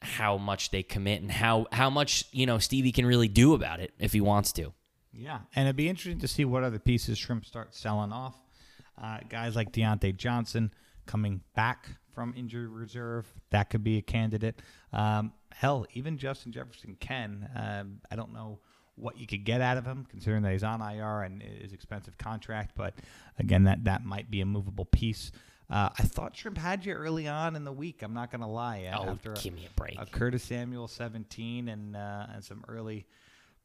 [0.00, 3.80] how much they commit and how how much you know Stevie can really do about
[3.80, 4.72] it if he wants to.
[5.18, 8.34] Yeah, and it'd be interesting to see what other pieces Shrimp start selling off.
[9.00, 10.72] Uh, guys like Diontae Johnson
[11.06, 14.60] coming back from injury reserve, that could be a candidate.
[14.92, 17.48] Um, hell, even Justin Jefferson can.
[17.54, 18.58] Um, I don't know
[18.96, 22.16] what you could get out of him, considering that he's on IR and his expensive
[22.18, 22.72] contract.
[22.74, 22.94] But
[23.38, 25.30] again, that that might be a movable piece.
[25.68, 28.02] Uh, I thought Shrimp had you early on in the week.
[28.02, 28.88] I'm not going to lie.
[28.96, 30.00] Oh, After give a, me a break.
[30.00, 33.06] A Curtis Samuel 17 and uh, and some early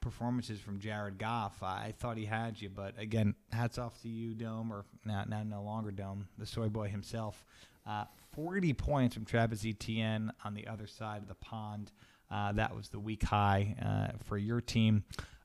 [0.02, 1.62] performances from Jared Goff.
[1.64, 5.44] I thought he had you, but again, hats off to you, Dome, or now, now
[5.44, 7.46] no longer Dome, the soy boy himself.
[7.88, 11.92] Uh, 40 points from Travis Etienne on the other side of the pond.
[12.30, 15.04] Uh, that was the week high uh, for your team,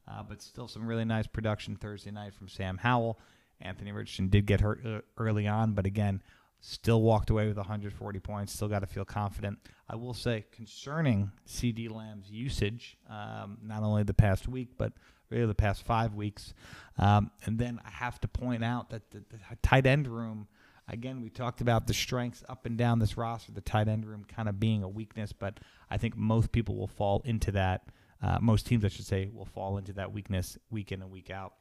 [0.08, 3.18] uh, but still some really nice production Thursday night from Sam Howell.
[3.60, 6.22] Anthony Richardson did get hurt uh, early on, but again,
[6.60, 8.52] Still walked away with 140 points.
[8.52, 9.58] Still got to feel confident.
[9.88, 14.92] I will say, concerning CeeDee Lamb's usage, um, not only the past week, but
[15.30, 16.54] really the past five weeks.
[16.98, 20.48] Um, and then I have to point out that the, the, tight end room,
[20.88, 24.24] again, we talked about the strengths up and down this roster, the tight end room
[24.24, 27.88] kind of being a weakness, but I think most people will fall into that.
[28.22, 31.30] Uh, most teams, I should say, will fall into that weakness week in and week
[31.30, 31.54] out.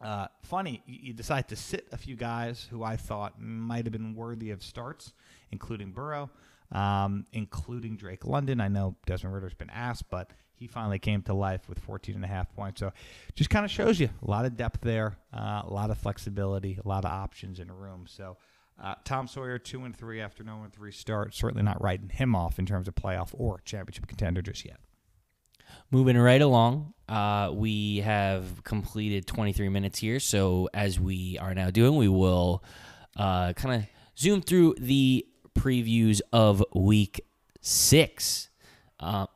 [0.00, 4.14] Uh, funny, you decide to sit a few guys who I thought might have been
[4.14, 5.12] worthy of starts,
[5.50, 6.30] including Burrow,
[6.72, 8.60] um, including Drake London.
[8.60, 12.24] I know Desmond Ridder's been asked, but he finally came to life with 14 and
[12.24, 12.80] a half points.
[12.80, 12.92] So
[13.34, 16.78] just kind of shows you a lot of depth there, uh, a lot of flexibility,
[16.82, 18.06] a lot of options in a room.
[18.08, 18.38] So
[18.82, 21.34] uh, Tom Sawyer, two and three after no and three start.
[21.34, 24.78] Certainly not writing him off in terms of playoff or championship contender just yet.
[25.92, 30.20] Moving right along, uh, we have completed 23 minutes here.
[30.20, 32.62] So, as we are now doing, we will
[33.16, 35.26] uh, kind of zoom through the
[35.58, 37.20] previews of week
[37.60, 38.50] six.
[39.00, 39.26] Uh,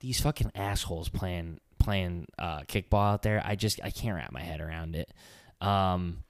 [0.00, 3.40] these fucking assholes playing playing uh, kickball out there.
[3.44, 5.12] I just I can't wrap my head around it.
[5.60, 6.24] Um,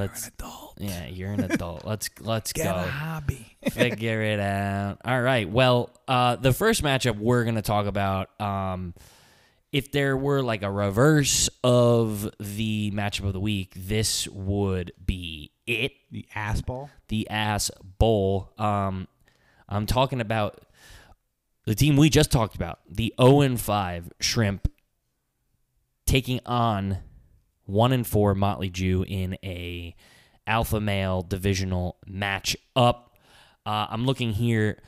[0.00, 0.74] you're let's, an adult.
[0.78, 1.84] Yeah, you're an adult.
[1.84, 2.74] let's let's Get go.
[2.74, 3.56] a hobby.
[3.70, 4.98] Figure it out.
[5.04, 5.48] All right.
[5.48, 8.40] Well, uh, the first matchup we're gonna talk about.
[8.40, 8.94] Um,
[9.72, 15.52] if there were like a reverse of the matchup of the week, this would be
[15.66, 15.92] it.
[16.10, 16.90] The ass ball.
[17.08, 18.52] The ass bowl.
[18.58, 19.06] Um,
[19.68, 20.66] I'm talking about
[21.66, 24.68] the team we just talked about, the 0 and 5 Shrimp,
[26.06, 26.98] taking on
[27.70, 29.94] one and four Motley Jew in a
[30.46, 33.16] alpha male divisional match up.
[33.64, 34.78] Uh, I'm looking here.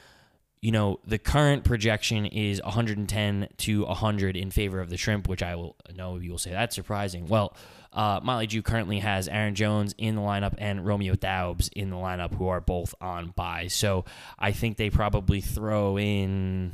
[0.61, 5.43] You know, the current projection is 110 to 100 in favor of the shrimp, which
[5.43, 7.27] I will know you will say that's surprising.
[7.27, 7.57] Well,
[7.93, 11.97] uh, Motley Jew currently has Aaron Jones in the lineup and Romeo Doubs in the
[11.97, 13.67] lineup, who are both on bye.
[13.67, 14.05] So
[14.39, 16.73] I think they probably throw in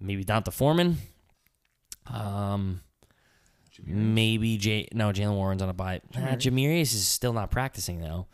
[0.00, 0.96] maybe D'Onta Foreman.
[2.06, 2.80] Um,
[3.84, 4.88] Maybe Jay.
[4.92, 6.00] No, Jaylen Warren's on a bye.
[6.14, 8.26] Nah, Jamarius is still not practicing though.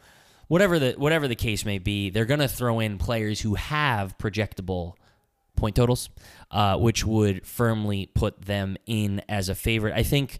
[0.48, 4.94] Whatever the whatever the case may be, they're gonna throw in players who have projectable
[5.56, 6.10] point totals,
[6.50, 9.94] uh, which would firmly put them in as a favorite.
[9.94, 10.38] I think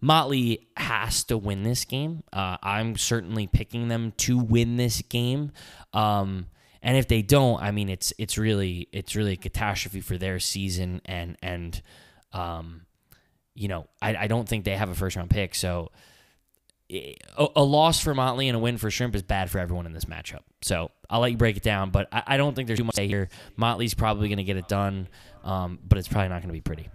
[0.00, 2.22] Motley has to win this game.
[2.32, 5.52] Uh, I'm certainly picking them to win this game.
[5.92, 6.46] Um,
[6.82, 10.38] and if they don't, I mean, it's it's really it's really a catastrophe for their
[10.38, 11.80] season and and
[12.32, 12.85] um,
[13.56, 15.54] you know, I, I don't think they have a first round pick.
[15.54, 15.90] So
[16.90, 17.16] a,
[17.56, 20.04] a loss for Motley and a win for Shrimp is bad for everyone in this
[20.04, 20.42] matchup.
[20.62, 22.94] So I'll let you break it down, but I, I don't think there's too much
[22.94, 23.28] to say here.
[23.56, 25.08] Motley's probably going to get it done,
[25.42, 26.88] um, but it's probably not going to be pretty.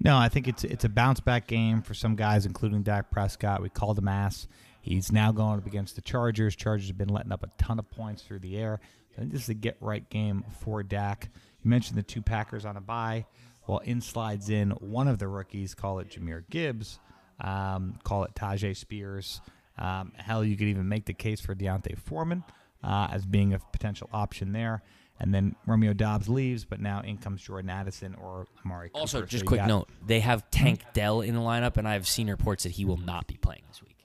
[0.00, 3.60] No, I think it's it's a bounce back game for some guys, including Dak Prescott.
[3.60, 4.46] We called him ass.
[4.80, 6.54] He's now going up against the Chargers.
[6.54, 8.80] Chargers have been letting up a ton of points through the air.
[9.16, 11.28] I think this is a get right game for Dak.
[11.64, 13.26] You mentioned the two Packers on a bye.
[13.68, 16.98] Well, in slides in one of the rookies, call it Jahmyr Gibbs,
[17.38, 19.42] um, call it Tyjae Spears.
[19.76, 22.42] Um, hell, you could even make the case for D'Onta Foreman
[22.82, 24.82] uh, as being a potential option there.
[25.20, 29.00] And then Romeo Doubs leaves, but now in comes Jordan Addison or Amari Cooper.
[29.00, 32.30] Also, just you quick note: they have Tank Dell in the lineup, and I've seen
[32.30, 33.96] reports that he will not be playing this week.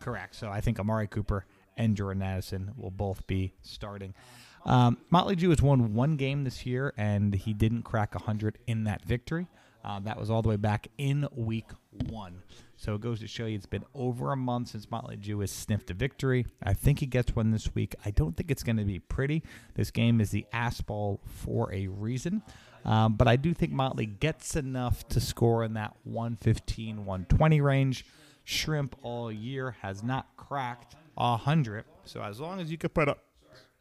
[0.00, 0.36] Correct.
[0.36, 1.46] So I think Amari Cooper
[1.78, 4.14] and Jordan Addison will both be starting.
[4.64, 8.84] Um, Motley Jew has won one game this year, and he didn't crack 100 in
[8.84, 9.46] that victory.
[9.84, 11.66] Uh, that was all the way back in week
[12.08, 12.42] one.
[12.76, 15.50] So it goes to show you it's been over a month since Motley Jew has
[15.50, 16.46] sniffed a victory.
[16.62, 17.94] I think he gets one this week.
[18.04, 19.42] I don't think it's going to be pretty.
[19.74, 22.42] This game is the ass ball for a reason.
[22.84, 28.06] Um, but I do think Motley gets enough to score in that 115, 120 range.
[28.44, 31.84] Shrimp all year has not cracked 100.
[32.04, 33.22] So as long as you can put up,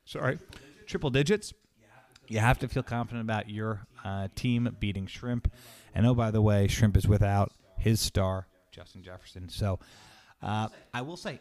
[0.05, 0.39] sorry,
[0.93, 1.55] triple digits,
[2.27, 5.51] you have to feel confident about your uh, team beating Shrimp.
[5.95, 9.49] And oh, by the way, Shrimp is without his star, Justin Jefferson.
[9.49, 9.79] So
[10.43, 11.39] uh, I will say,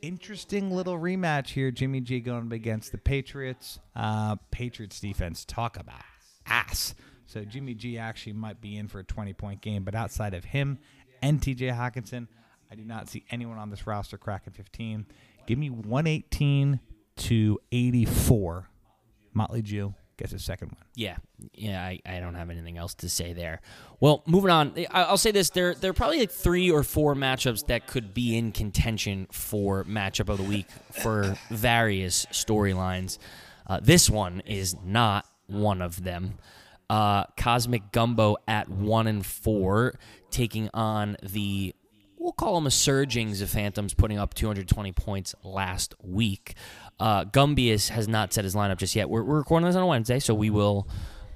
[0.00, 1.72] interesting little rematch here.
[1.72, 3.80] Jimmy G going against the Patriots.
[3.96, 6.02] Uh, Patriots defense, talk about
[6.46, 6.94] ass.
[7.26, 9.82] So Jimmy G actually might be in for a 20 point game.
[9.82, 10.78] But outside of him
[11.20, 12.28] and TJ Hockenson,
[12.70, 15.06] I do not see anyone on this roster cracking 15.
[15.48, 16.78] Give me 118
[17.16, 18.68] to 84.
[19.34, 20.82] Motley Jew gets a second one.
[20.94, 21.16] Yeah,
[21.52, 23.60] yeah, I, I don't have anything else to say there.
[24.00, 27.66] Well, moving on, I'll say this: there there are probably like three or four matchups
[27.66, 33.18] that could be in contention for matchup of the week for various storylines.
[33.66, 36.38] Uh, this one is not one of them.
[36.90, 39.94] Uh, Cosmic Gumbo at one and four,
[40.30, 41.74] taking on the
[42.24, 46.54] we'll call them a surgings of Phantoms putting up 220 points last week.
[47.00, 49.10] Uh, Gumbius has not set his lineup just yet.
[49.10, 50.88] We're, we're recording this on a Wednesday, so we will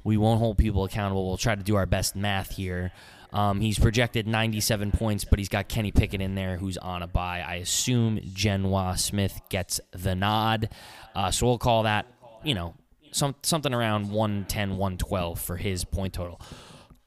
[0.05, 1.27] we won't hold people accountable.
[1.27, 2.93] We'll try to do our best math here.
[3.33, 7.07] Um, he's projected 97 points, but he's got Kenny Pickett in there, who's on a
[7.07, 7.45] bye.
[7.47, 10.71] I assume Genoa Smith gets the nod,
[11.15, 12.07] uh, so we'll call that
[12.43, 12.75] you know
[13.11, 16.41] some something around 110, 112 for his point total.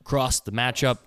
[0.01, 0.97] Across the matchup,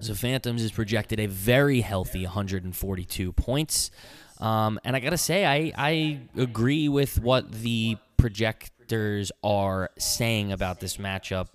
[0.00, 3.90] so Phantoms is projected a very healthy 142 points.
[4.40, 10.52] Um, and I got to say, I, I agree with what the projectors are saying
[10.52, 11.48] about this matchup.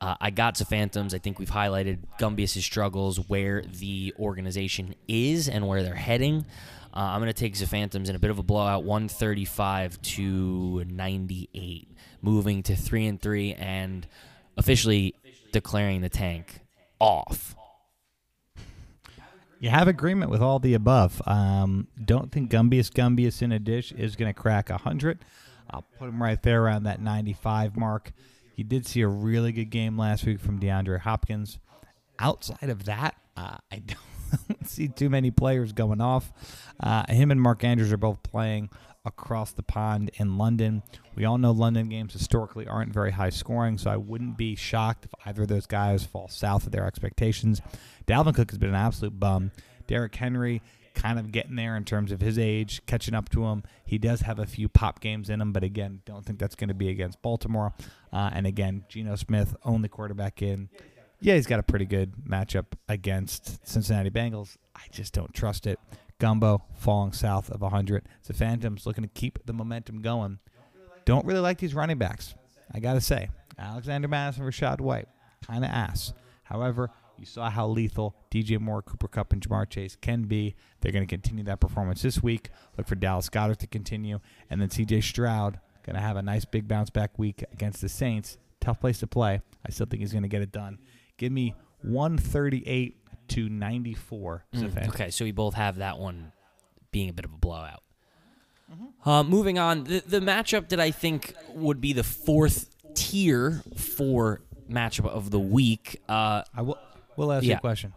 [0.00, 1.12] Uh, I got the Phantoms.
[1.12, 6.46] I think we've highlighted Gumbius' struggles, where the organization is and where they're heading.
[6.94, 10.84] Uh, I'm going to take the Phantoms in a bit of a blowout, 135 to
[10.88, 11.88] 98,
[12.22, 14.06] moving to three and three, and
[14.56, 15.14] officially
[15.52, 16.60] declaring the tank
[16.98, 17.54] off.
[19.60, 21.20] You have agreement with all the above.
[21.26, 25.22] Um, don't think Gumbius Gumbius in a dish is going to crack 100.
[25.70, 28.12] I'll put him right there around that 95 mark.
[28.56, 31.58] He did see a really good game last week from DeAndre Hopkins.
[32.18, 33.76] Outside of that, uh, I
[34.48, 36.32] don't see too many players going off.
[36.82, 38.70] Uh, him and Mark Andrews are both playing
[39.04, 40.82] across the pond in London.
[41.14, 45.06] We all know London games historically aren't very high scoring, so I wouldn't be shocked
[45.06, 47.60] if either of those guys fall south of their expectations.
[48.06, 49.52] Dalvin Cook has been an absolute bum.
[49.86, 50.62] Derrick Henry
[50.94, 53.62] kind of getting there in terms of his age, catching up to him.
[53.84, 56.68] He does have a few pop games in him, but again, don't think that's going
[56.68, 57.72] to be against Baltimore.
[58.12, 60.68] Uh, and again, Geno Smith, only quarterback in.
[61.20, 64.56] Yeah, he's got a pretty good matchup against Cincinnati Bengals.
[64.74, 65.78] I just don't trust it.
[66.20, 68.04] Gumbo falling south of 100.
[68.24, 70.38] The Phantoms looking to keep the momentum going.
[71.04, 72.34] Don't really like these running backs.
[72.72, 75.08] I got to say, Alexander Mattison, Rachaad White,
[75.44, 76.12] kind of ass.
[76.44, 80.54] However, you saw how lethal DJ Moore, Cooper Kupp, and Ja'Marr Chase can be.
[80.80, 82.50] They're going to continue that performance this week.
[82.76, 84.20] Look for Dallas Goedert to continue.
[84.48, 87.88] And then CJ Stroud going to have a nice big bounce back week against the
[87.88, 88.38] Saints.
[88.60, 89.40] Tough place to play.
[89.66, 90.78] I still think he's going to get it done.
[91.16, 92.99] Give me 138
[93.30, 94.44] to 94.
[94.54, 96.32] Mm, okay, so we both have that one
[96.92, 97.82] being a bit of a blowout.
[99.04, 104.42] Uh, moving on, the, the matchup that I think would be the fourth tier for
[104.70, 106.00] matchup of the week.
[106.08, 106.78] Uh, I will.
[107.16, 107.92] We'll ask you a question.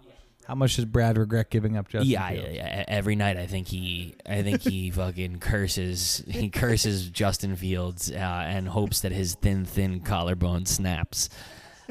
[0.46, 2.50] How much does Brad regret giving up Justin yeah, Fields?
[2.54, 7.56] yeah, yeah, every night I think he, I think he fucking curses, he curses Justin
[7.56, 11.30] Fields uh, and hopes that his thin, thin collarbone snaps.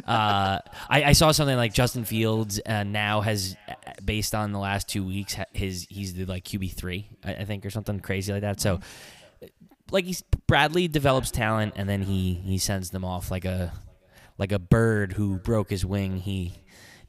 [0.06, 3.56] Uh, I, I saw something like Justin Fields uh, now has
[4.04, 5.36] based on the last two weeks.
[5.52, 8.60] His he's the like QB three, I, I think, or something crazy like that.
[8.60, 8.80] So,
[9.90, 13.72] like he's Bradley develops talent, and then he he sends them off like a
[14.38, 16.16] like a bird who broke his wing.
[16.16, 16.54] He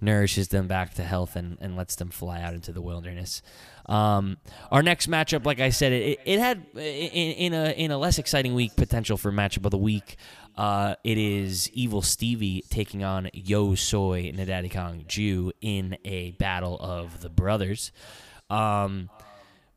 [0.03, 3.41] nourishes them back to health and, and lets them fly out into the wilderness.
[3.87, 4.37] Um,
[4.71, 8.19] our next matchup, like I said, it, it had in, in a in a less
[8.19, 10.17] exciting week potential for matchup of the week.
[10.55, 16.77] Uh, it is Evil Stevie taking on Yo Soy Nadaddy Kong Jew in a battle
[16.79, 17.91] of the brothers.
[18.49, 19.09] Um,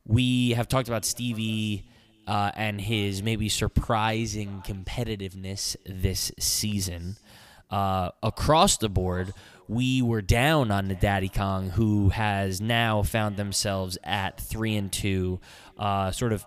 [0.06, 1.88] we have talked about Stevie
[2.26, 7.16] uh, and his maybe surprising competitiveness this season.
[7.70, 9.32] Uh, across the board,
[9.68, 14.92] we were down on the Daddy Kong, who has now found themselves at three and
[14.92, 15.40] two,
[15.78, 16.44] uh, sort of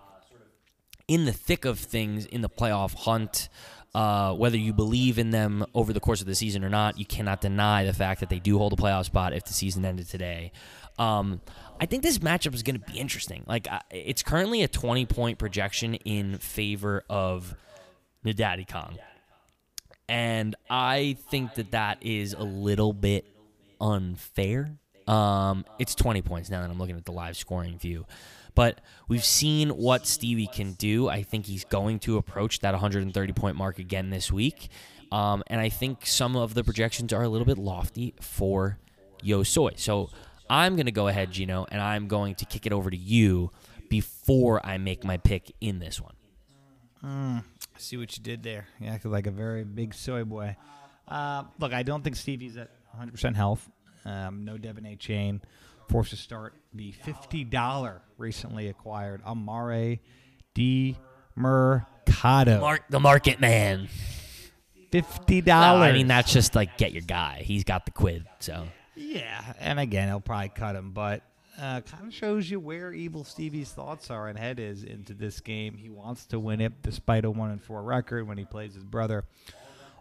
[1.07, 3.49] in the thick of things in the playoff hunt.
[3.95, 7.05] Uh, whether you believe in them over the course of the season or not, you
[7.05, 10.07] cannot deny the fact that they do hold a playoff spot if the season ended
[10.07, 10.51] today.
[10.99, 11.41] Um,
[11.81, 13.43] I think this matchup is going to be interesting.
[13.47, 17.55] Like, uh, it's currently a 20 point projection in favor of
[18.23, 18.97] Nadaddy Kong.
[20.09, 23.25] And I think that that is a little bit
[23.79, 24.71] unfair.
[25.07, 28.05] Um, it's 20 points now that I'm looking at the live scoring view.
[28.55, 31.07] But we've seen what Stevie can do.
[31.07, 34.69] I think he's going to approach that 130 point mark again this week.
[35.11, 38.77] Um, and I think some of the projections are a little bit lofty for
[39.21, 39.73] Yo Soy.
[39.77, 40.09] So
[40.49, 43.51] I'm going to go ahead, Gino, and I'm going to kick it over to you
[43.89, 46.13] before I make my pick in this one.
[47.03, 47.41] I
[47.83, 48.67] see what you did there.
[48.79, 50.55] You acted like a very big soy boy.
[51.07, 53.69] Uh, look, I don't think Stevie's at 100% health.
[54.05, 55.41] Um, no De'Von Achane.
[55.89, 59.99] Forced to start the $50 recently acquired Amare
[60.53, 60.97] D.
[61.35, 62.59] Mercado.
[62.59, 63.87] Mark the market man.
[64.91, 65.45] $50.
[65.45, 67.41] No, I mean, that's just like get your guy.
[67.43, 68.25] He's got the quid.
[68.39, 71.23] So Yeah, and again, he'll probably cut him, but
[71.59, 75.39] uh, kind of shows you where Evil Stevie's thoughts are and head is into this
[75.41, 75.75] game.
[75.75, 78.83] He wants to win it, despite a one and four record when he plays his
[78.83, 79.25] brother.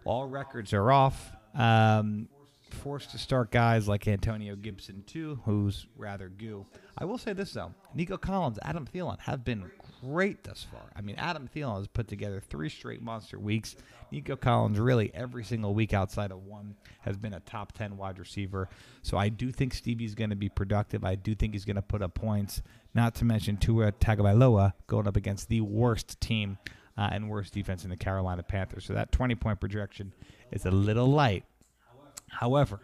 [0.05, 1.31] All records are off.
[1.53, 2.29] Um,
[2.69, 6.65] forced to start guys like Antonio Gibson too, who's rather goo.
[6.97, 9.69] I will say this though: Nico Collins, Adam Thielen have been
[10.01, 10.91] great thus far.
[10.95, 13.75] I mean, Adam Thielen has put together three straight monster weeks.
[14.11, 18.19] Nico Collins, really every single week outside of one, has been a top ten wide
[18.19, 18.69] receiver.
[19.01, 21.03] So I do think Stevie's going to be productive.
[21.03, 22.61] I do think he's going to put up points.
[22.93, 26.57] Not to mention Tua Tagovailoa going up against the worst team
[26.97, 28.85] uh, and worst defense in the Carolina Panthers.
[28.85, 30.13] So that 20 point projection
[30.51, 31.43] is a little light.
[32.29, 32.79] However,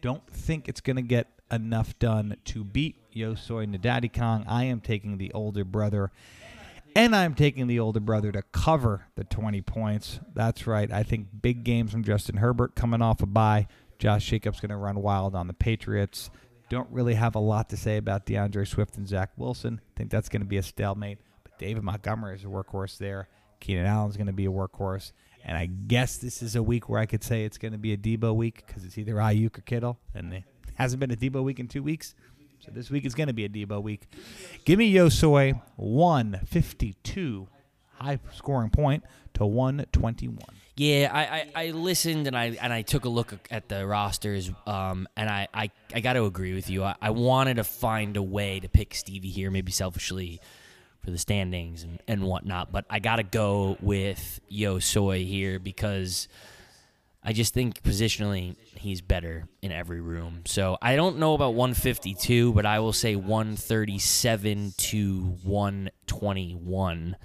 [0.00, 4.44] don't think it's going to get enough done to beat Nadaddy Kong.
[4.46, 6.10] I am taking the older brother,
[6.94, 10.20] and I'm taking the older brother to cover the 20 points.
[10.34, 10.90] That's right.
[10.90, 13.68] I think big games from Justin Herbert coming off a bye.
[13.98, 16.30] Josh Jacobs going to run wild on the Patriots.
[16.70, 19.80] Don't really have a lot to say about D'Andre Swift and Zach Wilson.
[19.96, 21.18] think that's going to be a stalemate.
[21.42, 23.28] But David Montgomery is a workhorse there.
[23.60, 25.12] Keenan Allen's going to be a workhorse.
[25.44, 27.92] And I guess this is a week where I could say it's going to be
[27.92, 29.98] a Deebo week because it's either Aiyuk or Kittle.
[30.14, 32.14] And it hasn't been a Deebo week in two weeks.
[32.68, 34.02] So this week is going to be a Deebo week.
[34.66, 37.48] Give me Yosoy 152,
[37.94, 39.04] high scoring point,
[39.34, 40.38] to 121.
[40.76, 44.50] Yeah, I, I, I listened and I and I took a look at the rosters,
[44.66, 46.84] um, and I, I, I got to agree with you.
[46.84, 50.38] I, I wanted to find a way to pick Stevie here, maybe selfishly
[51.02, 55.58] for the standings and, and whatnot, but I got to go with Yo Soy here
[55.58, 56.28] because
[57.22, 60.42] I just think positionally he's better in every room.
[60.46, 67.16] So I don't know about 152, but I will say 137 to 121.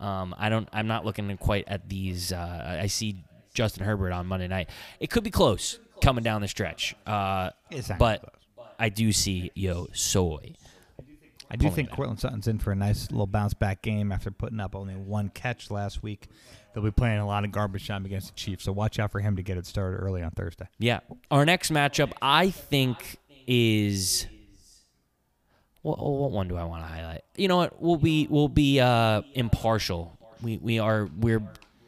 [0.00, 0.68] Um, I don't.
[0.72, 2.32] I'm not looking quite at these.
[2.32, 3.22] Uh, I see
[3.54, 4.68] Justin Herbert on Monday night.
[4.98, 6.94] It could be close coming down the stretch.
[7.06, 7.50] Uh,
[7.98, 8.34] but.
[8.78, 10.54] I do see Yo Soy.
[11.48, 11.90] I do think.
[11.90, 15.28] Courtland Sutton's in for a nice little bounce back game after putting up only one
[15.28, 16.26] catch last week.
[16.74, 19.20] They'll be playing a lot of garbage time against the Chiefs, so watch out for
[19.20, 20.68] him to get it started early on Thursday.
[20.78, 21.00] Yeah.
[21.30, 24.26] Our next matchup, I think, is
[25.82, 27.22] what, what one do I want to highlight?
[27.36, 27.82] You know what?
[27.82, 30.16] We'll be we'll be uh, impartial.
[30.42, 31.42] We we are we're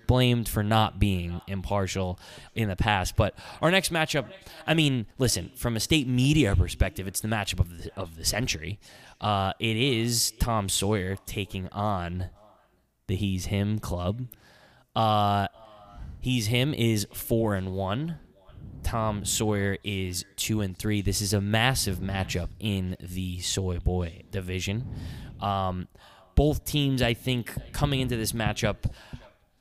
[0.07, 2.19] blamed for not being impartial
[2.55, 4.27] in the past, but our next matchup.
[4.67, 8.25] I mean, listen, from a state media perspective, it's the matchup of the of the
[8.25, 8.79] century.
[9.21, 12.27] Uh, it is Tom Sawyer taking on
[13.07, 14.27] the He's Him Club.
[14.95, 15.49] Uh,
[16.21, 18.19] He's Him is four and one.
[18.83, 21.03] Tom Sawyer is two and three.
[21.03, 24.87] This is a massive matchup in the Soy Boy division.
[25.41, 25.89] Um,
[26.35, 28.91] both teams, I think, coming into this matchup,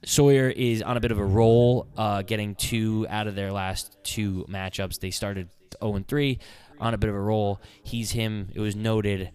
[0.05, 3.97] Sawyer is on a bit of a roll, uh, getting two out of their last
[4.03, 4.99] two matchups.
[4.99, 5.49] They started
[5.81, 6.39] 0 and 3,
[6.79, 7.61] on a bit of a roll.
[7.83, 8.49] He's him.
[8.53, 9.31] It was noted.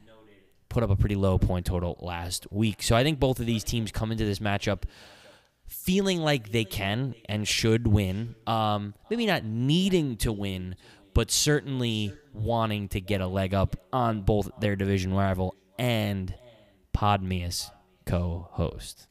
[0.69, 2.83] Put up a pretty low point total last week.
[2.83, 4.83] So I think both of these teams come into this matchup
[5.69, 8.35] feeling like they can and should win.
[8.47, 10.75] Um, maybe not needing to win,
[11.15, 16.35] but certainly wanting to get a leg up on both their division rival and
[16.97, 17.71] Podmius
[18.07, 19.07] co-host.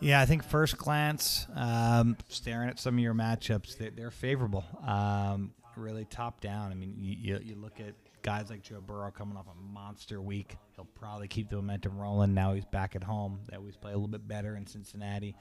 [0.00, 4.64] Yeah, I think first glance, um, staring at some of your matchups, they're, they're favorable.
[4.86, 6.70] Um, really top down.
[6.70, 7.94] I mean, you, you, you look at
[8.28, 10.58] guys like Joe Burrow coming off a monster week.
[10.76, 12.34] He'll probably keep the momentum rolling.
[12.34, 13.40] Now he's back at home.
[13.48, 15.34] They always play a little bit better in Cincinnati.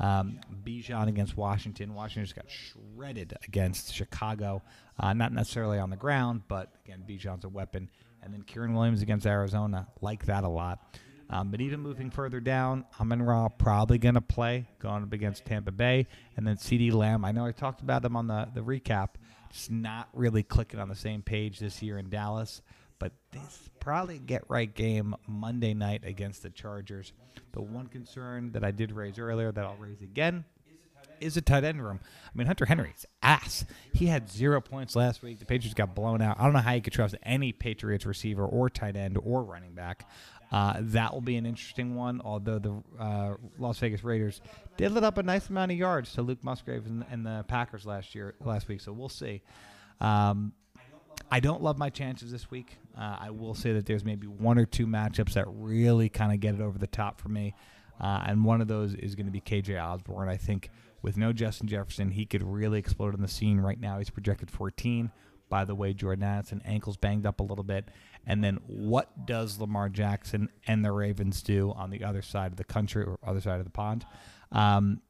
[0.00, 1.94] Um, Bijan against Washington.
[1.94, 4.60] Washington just got shredded against Chicago.
[4.98, 7.88] Uh, not necessarily on the ground, but again, Bijan's a weapon.
[8.24, 9.86] And then Kyren Williams against Arizona.
[10.00, 10.98] Like that a lot.
[11.30, 15.44] Um, but even moving further down, Amon Ra probably going to play going up against
[15.44, 16.08] Tampa Bay.
[16.36, 19.10] And then CeeDee Lamb, I know I talked about them on the, the recap,
[19.52, 22.62] just not really clicking on the same page this year in Dallas.
[22.98, 27.12] But this probably get right game Monday night against the Chargers.
[27.52, 30.44] The one concern that I did raise earlier that I'll raise again
[31.20, 32.00] is a tight end room.
[32.02, 33.64] I mean, Hunter Henry's ass.
[33.92, 35.38] He had zero points last week.
[35.38, 36.38] The Patriots got blown out.
[36.38, 39.72] I don't know how you could trust any Patriots receiver or tight end or running
[39.72, 40.08] back.
[40.52, 42.20] Uh, that will be an interesting one.
[42.22, 44.42] Although the uh, Las Vegas Raiders
[44.76, 47.86] did let up a nice amount of yards to Luke Musgrave and, and the Packers
[47.86, 49.42] last year, last week, so we'll see.
[50.00, 50.52] Um,
[51.30, 52.76] I don't love my chances this week.
[52.96, 56.40] Uh, I will say that there's maybe one or two matchups that really kind of
[56.40, 57.54] get it over the top for me,
[57.98, 60.28] uh, and one of those is going to be KJ Osborn.
[60.28, 60.68] I think
[61.00, 63.58] with no Justin Jefferson, he could really explode on the scene.
[63.58, 65.10] Right now, he's projected 14.
[65.52, 67.90] By the way, Jordan Addison ankles banged up a little bit.
[68.26, 72.56] And then what does Lamar Jackson and the Ravens do on the other side of
[72.56, 74.06] the country or other side of the pond?
[74.50, 75.02] Um,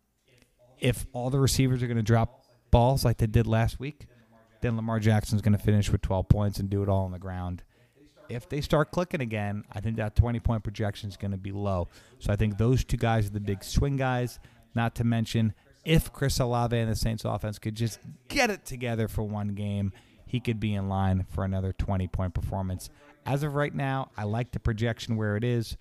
[0.80, 4.08] if all the receivers are going to drop balls like they did last week,
[4.62, 7.20] then Lamar Jackson's going to finish with 12 points and do it all on the
[7.20, 7.62] ground.
[8.28, 11.52] If they start clicking again, I think that 20 point projection is going to be
[11.52, 11.86] low.
[12.18, 14.40] So I think those two guys are the big swing guys.
[14.74, 19.06] Not to mention, if Chris Olave and the Saints offense could just get it together
[19.06, 19.92] for one game,
[20.32, 22.88] he could be in line for another 20 point performance.
[23.26, 25.76] As of right now, I like the projection where it is.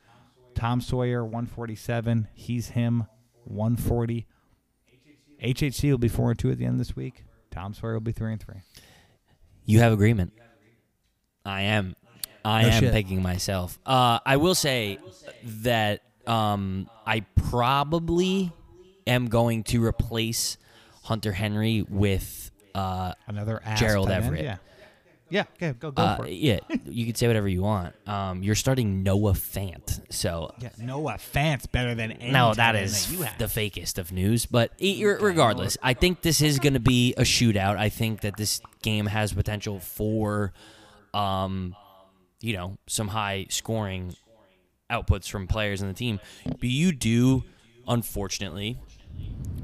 [0.56, 3.06] Tom Sawyer 147, he's him
[3.45, 4.28] 140.
[5.41, 7.24] HHC will be 4 and 2 at the end of this week.
[7.49, 8.56] Tom Sawyer will be 3 and 3.
[9.64, 10.34] You have agreement.
[11.45, 11.95] I am.
[12.43, 12.91] I No am shit.
[12.91, 13.80] picking myself.
[13.86, 14.99] Uh, I will say
[15.62, 18.52] that um, I probably
[19.08, 20.58] am going to replace
[21.04, 24.43] Hunter Henry with uh, Another Gerald end, Everett.
[24.43, 24.57] Yeah.
[25.32, 26.34] Yeah, okay, go go uh, for it.
[26.34, 26.59] yeah.
[26.84, 27.95] You can say whatever you want.
[28.05, 33.17] Um, you're starting Noah Fant, so Yeah, Noah Fant's better than any no, that is
[33.17, 34.45] that the fakest of news.
[34.45, 37.78] But ir- regardless, I think this is going to be a shootout.
[37.78, 40.51] I think that this game has potential for,
[41.13, 41.78] um,
[42.41, 44.13] you know, some high scoring
[44.89, 46.19] outputs from players in the team.
[46.45, 47.45] But you do,
[47.88, 48.78] unfortunately,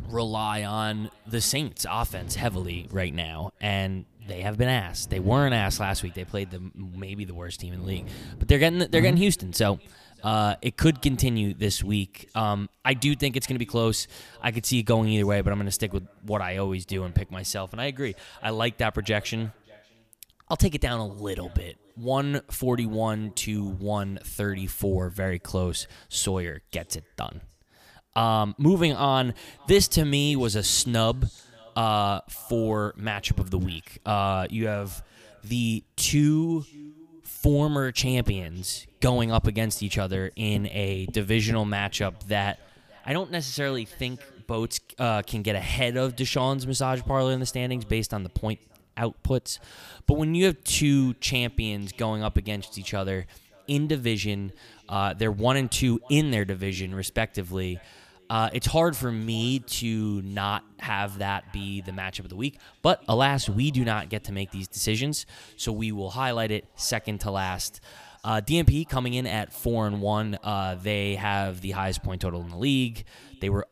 [0.09, 5.09] rely on the Saints offense heavily right now, and they have been asked.
[5.09, 6.13] They weren't asked last week.
[6.13, 8.07] They played the maybe the worst team in the league,
[8.39, 9.53] but they're getting they're getting Houston.
[9.53, 9.79] So
[10.23, 12.29] uh, it could continue this week.
[12.35, 14.07] Um, I do think it's going to be close.
[14.41, 16.57] I could see it going either way, but I'm going to stick with what I
[16.57, 17.71] always do and pick myself.
[17.71, 18.15] And I agree.
[18.41, 19.51] I like that projection.
[20.49, 21.77] I'll take it down a little bit.
[21.95, 25.87] 141 to 134, very close.
[26.09, 27.41] Sawyer gets it done.
[28.17, 29.35] Um, moving on,
[29.67, 31.27] this to me was a snub
[31.75, 33.99] uh, for matchup of the week.
[34.03, 35.03] Uh, you have
[35.43, 36.65] the two
[37.23, 42.59] former champions going up against each other in a divisional matchup that
[43.05, 47.45] I don't necessarily think Boats uh, can get ahead of Deshaun's massage parlor in the
[47.45, 48.59] standings based on the point
[48.97, 49.59] outputs.
[50.07, 53.27] But when you have two champions going up against each other
[53.67, 54.53] in division,
[54.89, 57.79] uh, they're one and two in their division, respectively.
[58.29, 62.59] Uh, it's hard for me to not have that be the matchup of the week,
[62.81, 65.25] but alas, we do not get to make these decisions,
[65.55, 67.79] so we will highlight it second to last.
[68.23, 70.37] Uh, DMP coming in at four and one.
[70.43, 73.05] Uh, they have the highest point total in the league.
[73.39, 73.67] They were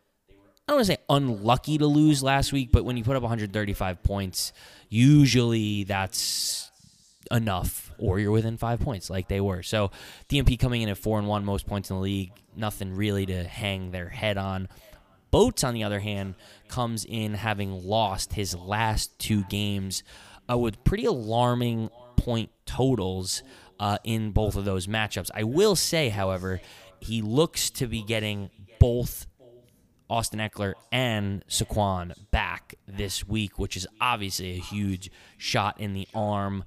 [0.67, 3.21] I don't want to say unlucky to lose last week, but when you put up
[3.21, 4.51] 135 points,
[4.89, 6.71] usually that's
[7.29, 9.63] enough, or you're within five points, like they were.
[9.63, 9.91] So
[10.29, 13.43] DMP coming in at four and one, most points in the league, nothing really to
[13.43, 14.67] hang their head on.
[15.31, 16.35] Boats, on the other hand,
[16.67, 20.03] comes in having lost his last two games
[20.49, 23.43] uh, with pretty alarming point totals
[23.79, 25.29] uh, in both of those matchups.
[25.33, 26.61] I will say, however,
[26.99, 29.27] he looks to be getting both
[30.09, 36.07] Austin Ekeler and Saquon back this week, which is obviously a huge shot in the
[36.13, 36.63] arm.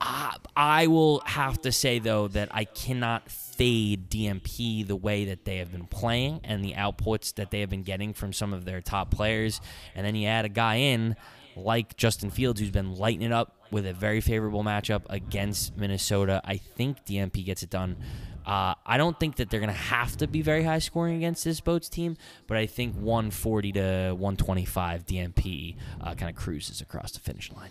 [0.00, 5.58] I, will have to say though that I cannot fade DMP the way that they
[5.58, 8.80] have been playing and the outputs that they have been getting from some of their
[8.80, 9.60] top players.
[9.94, 11.16] And then you add a guy in
[11.56, 16.42] like Justin Fields who's been lighting it up with a very favorable matchup against Minnesota.
[16.44, 17.96] I think DMP gets it done.
[18.44, 21.44] Uh, I don't think that they're going to have to be very high scoring against
[21.44, 22.16] this Boats team,
[22.46, 27.70] but I think 140 to 125 DMP uh, kind of cruises across the finish line.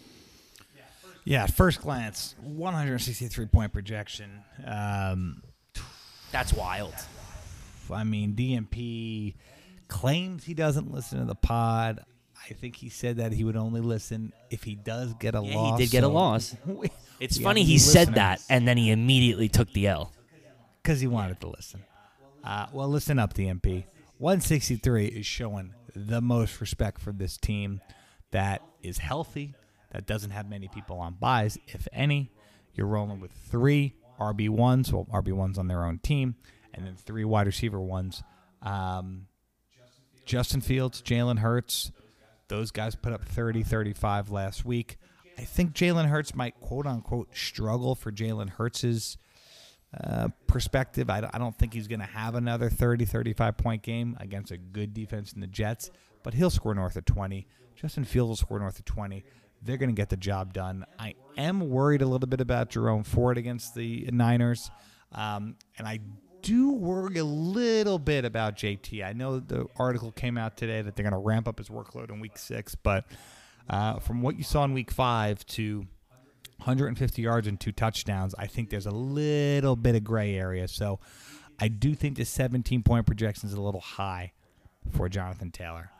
[1.26, 4.44] Yeah, at first glance, 163 point projection.
[4.66, 5.42] Um,
[6.32, 6.94] That's wild.
[7.92, 9.34] I mean, DMP
[9.88, 12.00] claims he doesn't listen to the pod.
[12.50, 15.56] I think he said that he would only listen if he does get a Yeah,
[15.56, 15.80] loss.
[15.80, 16.56] he did get a loss.
[16.66, 18.16] we- It's we funny he said listeners.
[18.16, 20.12] that and then he immediately took the L.
[20.84, 21.84] because he wanted to listen.
[22.44, 23.86] Uh, well, listen up, DMP.
[24.20, 27.82] 163 is showing the most respect for this team
[28.32, 29.56] that is healthy,
[29.96, 32.30] that doesn't have many people on buys, if any.
[32.74, 36.36] You're rolling with three RB1s, well, RB1s on their own team,
[36.74, 38.22] and then three wide receiver ones.
[38.62, 39.28] Um,
[40.26, 41.94] Justin Fields, Jalen Hurts,
[42.50, 44.98] those guys put up 30, 35 last week.
[45.38, 49.18] I think Jalen Hurts might quote unquote struggle for Jalen Hurts's
[49.98, 51.10] uh, perspective.
[51.10, 54.58] I, I don't think he's going to have another 30, 35 point game against a
[54.58, 55.90] good defense in the Jets,
[56.22, 57.48] but he'll score north of 20.
[57.78, 59.24] Justin Fields will score north of 20.
[59.66, 60.86] They're going to get the job done.
[61.00, 64.70] I am worried a little bit about Jerome Ford against the Niners,
[65.12, 66.00] um, and I
[66.42, 69.04] do worry a little bit about JT.
[69.04, 72.12] I know the article came out today that they're going to ramp up his workload
[72.12, 73.06] in week six, but
[73.68, 75.88] uh, from what you saw in week five to
[76.58, 78.34] 150 yards and two touchdowns.
[78.38, 80.68] I think there's a little bit of gray area.
[80.68, 81.00] So
[81.60, 84.34] I do think the 17 point projection is a little high
[84.92, 85.92] for Jonathan Taylor.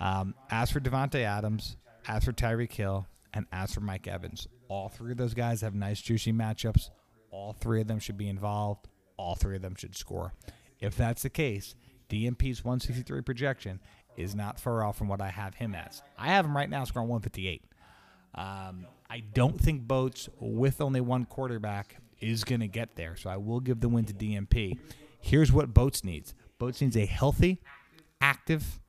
[0.00, 4.88] Um, as for Davante Adams, as for Tyreek Hill, and as for Mike Evans, all
[4.88, 6.90] three of those guys have nice, juicy matchups.
[7.30, 8.88] All three of them should be involved.
[9.16, 10.34] All three of them should score.
[10.80, 11.74] If that's the case,
[12.10, 13.80] DMP's 163 projection
[14.16, 16.02] is not far off from what I have him as.
[16.18, 17.64] I have him right now scoring 158.
[18.34, 23.16] Um, I don't think Boats, with only one quarterback, is going to get there.
[23.16, 24.78] So I will give the win to DMP.
[25.20, 27.62] Here's what Boats needs Boats needs a healthy,
[28.20, 28.80] active,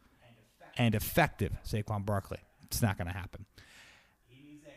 [0.78, 2.40] and effective Saquon Barkley.
[2.64, 3.46] It's not going to happen.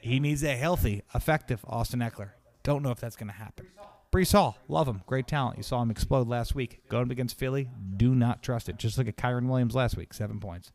[0.06, 2.30] He needs a healthy, effective Austin Ekeler.
[2.62, 3.66] Don't know if that's going to happen.
[4.12, 5.56] Breece Hall, love him, great talent.
[5.56, 6.80] You saw him explode last week.
[6.88, 8.76] Going against Philly, do not trust it.
[8.76, 10.70] Just look at Kyren Williams last week, seven points.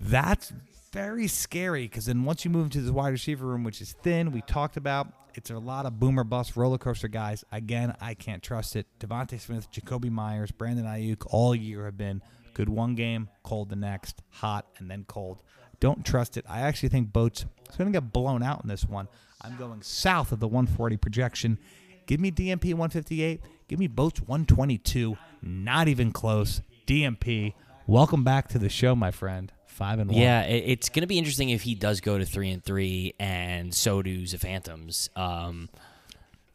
[0.00, 0.52] That's
[0.92, 4.30] very scary because then once you move into this wide receiver room, which is thin,
[4.30, 7.44] we talked about, it's a lot of boomer bust roller coaster guys.
[7.50, 8.86] Again, I can't trust it.
[9.00, 12.22] DeVonta Smith, Jakobi Meyers, Brandon Aiyuk all year have been
[12.54, 15.42] good one game, cold the next, hot, and then cold.
[15.80, 16.44] Don't trust it.
[16.48, 19.08] I actually think Boats is going to get blown out in this one.
[19.42, 21.58] I'm going south of the 140 projection.
[22.06, 23.40] Give me DMP 158.
[23.68, 25.16] Give me Boats 122.
[25.42, 26.60] Not even close.
[26.86, 27.54] DMP.
[27.86, 29.52] Welcome back to the show, my friend.
[29.66, 30.20] Five and one.
[30.20, 33.74] Yeah, it's going to be interesting if he does go to three and three, and
[33.74, 35.08] so do the Phantoms.
[35.16, 35.70] Um,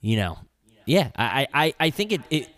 [0.01, 0.37] you know,
[0.85, 2.49] yeah, I, I, I think it, it.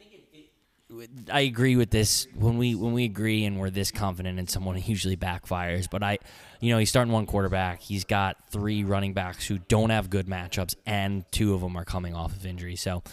[1.32, 2.28] I agree with this.
[2.34, 5.90] When we when we agree and we're this confident in someone, it usually backfires.
[5.90, 6.20] But I,
[6.62, 7.82] you know, he's starting one quarterback.
[7.82, 11.84] He's got three running backs who don't have good matchups, and two of them are
[11.84, 12.76] coming off of injury.
[12.76, 13.04] So.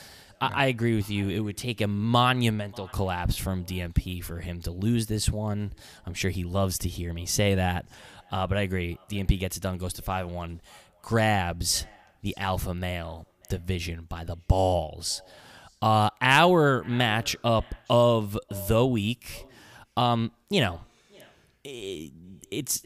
[0.40, 1.28] I I agree with you.
[1.28, 5.72] It would take a monumental collapse from DMP for him to lose this one.
[6.04, 7.86] I'm sure he loves to hear me say that,
[8.32, 8.98] uh, but I agree.
[9.08, 10.60] DMP gets it done, goes to five and one,
[11.02, 11.86] grabs
[12.22, 15.22] the alpha male division by the balls.
[15.84, 19.46] Uh, our matchup of the week,
[19.98, 20.80] um, you know,
[21.62, 22.10] it,
[22.50, 22.82] it's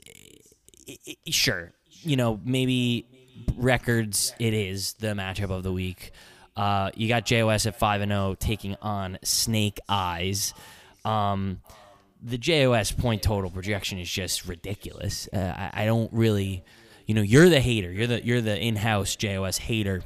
[0.86, 1.70] it, it- sure,
[2.02, 3.06] you know, maybe
[3.56, 4.34] records.
[4.40, 6.10] It is the matchup of the week.
[6.56, 10.52] Uh, you got JOS at five and zero taking on Snake Eyes.
[11.04, 11.60] Um,
[12.20, 15.28] the JOS point total projection is just ridiculous.
[15.32, 16.64] Uh, I, I don't really,
[17.06, 17.92] you know, you're the hater.
[17.92, 20.02] You're the you're the in-house JOS hater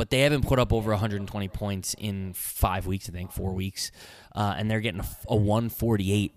[0.00, 3.92] but they haven't put up over 120 points in five weeks, I think, four weeks,
[4.34, 6.32] uh, and they're getting a, a 148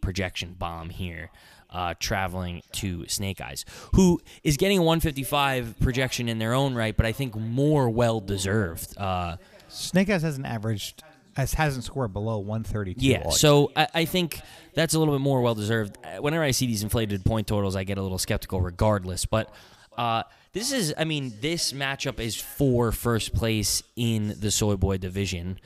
[0.00, 1.30] projection bomb here,
[1.68, 6.96] uh, traveling to Snake Eyes, who is getting a 155 projection in their own right,
[6.96, 8.96] but I think more well deserved.
[8.96, 9.36] Uh,
[9.68, 11.02] Snake Eyes hasn't averaged,
[11.36, 13.06] has, hasn't scored below 132.
[13.06, 14.40] yeah, so I, I think
[14.72, 15.98] that's a little bit more well deserved.
[16.18, 19.26] Whenever I see these inflated point totals, I get a little skeptical, regardless.
[19.26, 19.52] But
[19.96, 20.22] uh,
[20.52, 25.58] this is, I mean, this matchup is for first place in the Soy Boy division.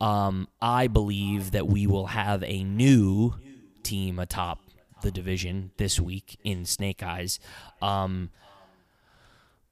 [0.00, 3.34] Um, I believe that we will have a new
[3.82, 4.58] team atop
[5.02, 7.38] the division this week in Snake Eyes.
[7.80, 8.30] Um,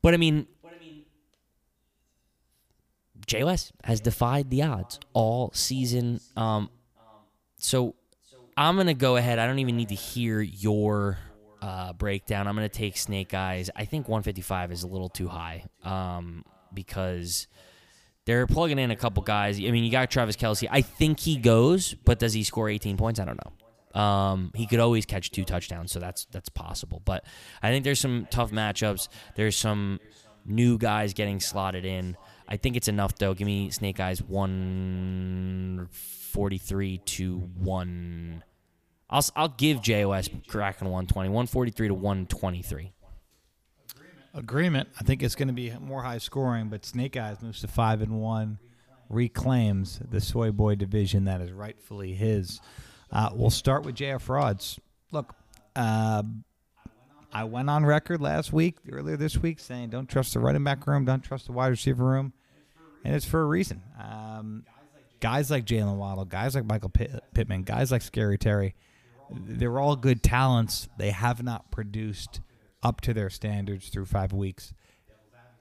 [0.01, 0.47] but I mean,
[3.27, 6.21] JOS has defied the odds all season.
[6.37, 6.71] Um,
[7.59, 7.95] so
[8.57, 9.39] I'm gonna go ahead.
[9.39, 11.19] I don't even need to hear your
[11.63, 12.49] uh, breakdown.
[12.49, 13.71] I'm gonna take Snake Eyes.
[13.75, 16.45] I think 155 is a little too high um,
[16.75, 17.47] because
[18.27, 19.59] they're plugging in a couple guys.
[19.59, 20.67] I mean, you got Travis Kelce.
[20.71, 23.21] I think he goes, but does he score 18 points?
[23.21, 23.53] I don't know.
[24.01, 27.01] Um, he could always catch two touchdowns, so that's that's possible.
[27.05, 27.25] But
[27.63, 29.07] I think there's some tough matchups.
[29.37, 30.01] There's some
[30.45, 32.17] new guys getting slotted in.
[32.49, 33.35] I think it's enough though.
[33.35, 38.43] Give me Snake Eyes 143 to 1
[39.13, 41.29] I'll I'll give JOS cracking 120.
[41.29, 42.93] 143 to 123.
[44.35, 44.89] Agreement.
[44.99, 48.01] I think it's going to be more high scoring, but Snake Eyes moves to five
[48.01, 48.59] and one,
[49.11, 52.61] reclaims the Soy Boy division that is rightfully his.
[53.11, 54.81] Uh, we'll start with JF Frauds.
[55.11, 55.35] Look,
[55.77, 56.23] uh,
[57.31, 60.87] I went on record last week, earlier this week, saying don't trust the running back
[60.87, 62.33] room, don't trust the wide receiver room,
[63.05, 63.83] and it's for a reason.
[64.03, 64.65] Um,
[65.21, 68.75] guys like Jaylen Waddle, guys like Michael Pitt- Pittman, guys like Scary Terry,
[69.35, 70.89] they're all good talents.
[70.99, 72.41] They have not produced
[72.83, 74.75] up to their standards through five weeks.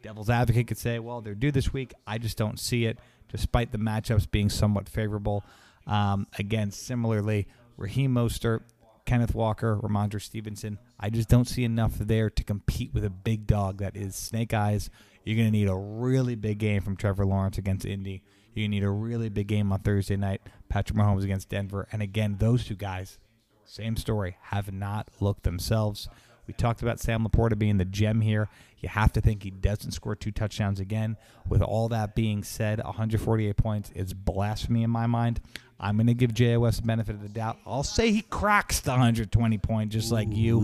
[0.02, 1.94] Devil's advocate could say, well, they're due this week.
[2.08, 2.98] I just don't see it,
[3.30, 5.44] despite the matchups being somewhat favorable.
[5.86, 7.48] Um, again, similarly,
[7.78, 8.62] Raheem Mostert,
[9.06, 10.80] Kenneth Walker, Rhamondre Stevenson.
[11.00, 14.54] I just don't see enough there to compete with a big dog that is Snake
[14.54, 14.90] Eyes.
[15.24, 18.24] You're going to need a really big game from Trevor Lawrence against Indy.
[18.56, 21.88] To need a really big game on Thursday night, Patrick Mahomes against Denver.
[21.92, 23.18] And again, those two guys,
[23.72, 26.10] same story, have not looked themselves.
[26.46, 28.50] We talked about Sam Laporta being the gem here.
[28.80, 31.16] You have to think he doesn't score two touchdowns again.
[31.48, 35.40] With all that being said, 148 points is blasphemy in my mind.
[35.80, 37.60] I'm going to give JOS the benefit of the doubt.
[37.66, 40.60] I'll say he cracks the 120 point just like you.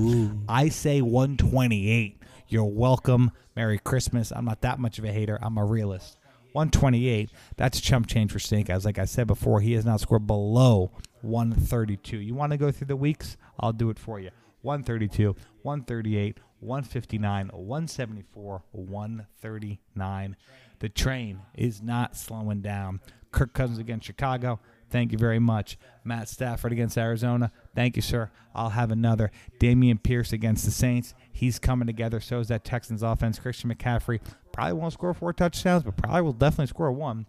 [0.49, 2.21] I say 128.
[2.49, 3.31] You're welcome.
[3.55, 4.33] Merry Christmas.
[4.35, 5.39] I'm not that much of a hater.
[5.41, 6.17] I'm a realist.
[6.57, 7.29] 128.
[7.55, 8.39] That's chump change for
[8.73, 8.83] Eyes.
[8.83, 10.91] Like I said before, he has not scored below
[11.21, 12.17] 132.
[12.17, 13.37] You want to go through the weeks?
[13.59, 14.31] I'll do it for you.
[14.63, 20.35] 132, 138, 159, 174, 139.
[20.79, 23.01] The train is not slowing down.
[23.31, 24.59] Kirk Cousins against Chicago.
[24.89, 25.77] Thank you very much.
[26.03, 27.51] Matt Stafford against Arizona.
[27.75, 28.31] Thank you, sir.
[28.55, 29.29] I'll have another.
[29.59, 31.13] Dameon Pierce against the Saints.
[31.37, 32.19] He's coming together.
[32.19, 33.37] So is that Texans offense.
[33.37, 34.19] Christian McCaffrey
[34.51, 37.27] probably won't score four touchdowns, but probably will definitely score one.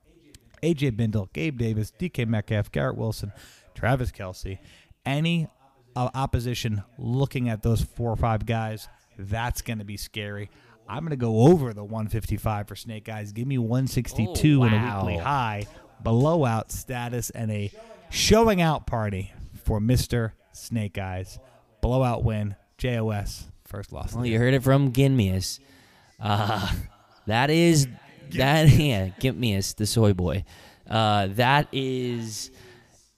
[0.63, 3.33] AJ Bindle, Gabe Davis, DK Metcalf, Garrett Wilson,
[3.75, 4.61] Travis Kelce.
[5.05, 5.47] Any
[5.95, 8.89] uh, opposition looking at those four or five guys,
[9.19, 10.49] that's going to be scary.
[10.89, 13.33] I'm going to go over the 155 for Snake Eyes.
[13.33, 15.67] Give me 162 Oh, and a weekly high,
[16.01, 17.71] blowout status, and a
[18.09, 19.35] showing out party
[19.65, 20.33] for Mr.
[20.53, 21.39] Snake Eyes.
[21.83, 22.57] Blowout win.
[22.79, 23.49] JOS.
[23.69, 24.14] First loss.
[24.14, 25.61] Well, you heard it from Ginmius.
[26.19, 26.73] Uh,
[27.27, 27.87] that is
[28.31, 30.45] that yeah, Ginmius, the soy boy.
[30.89, 32.51] Uh, that is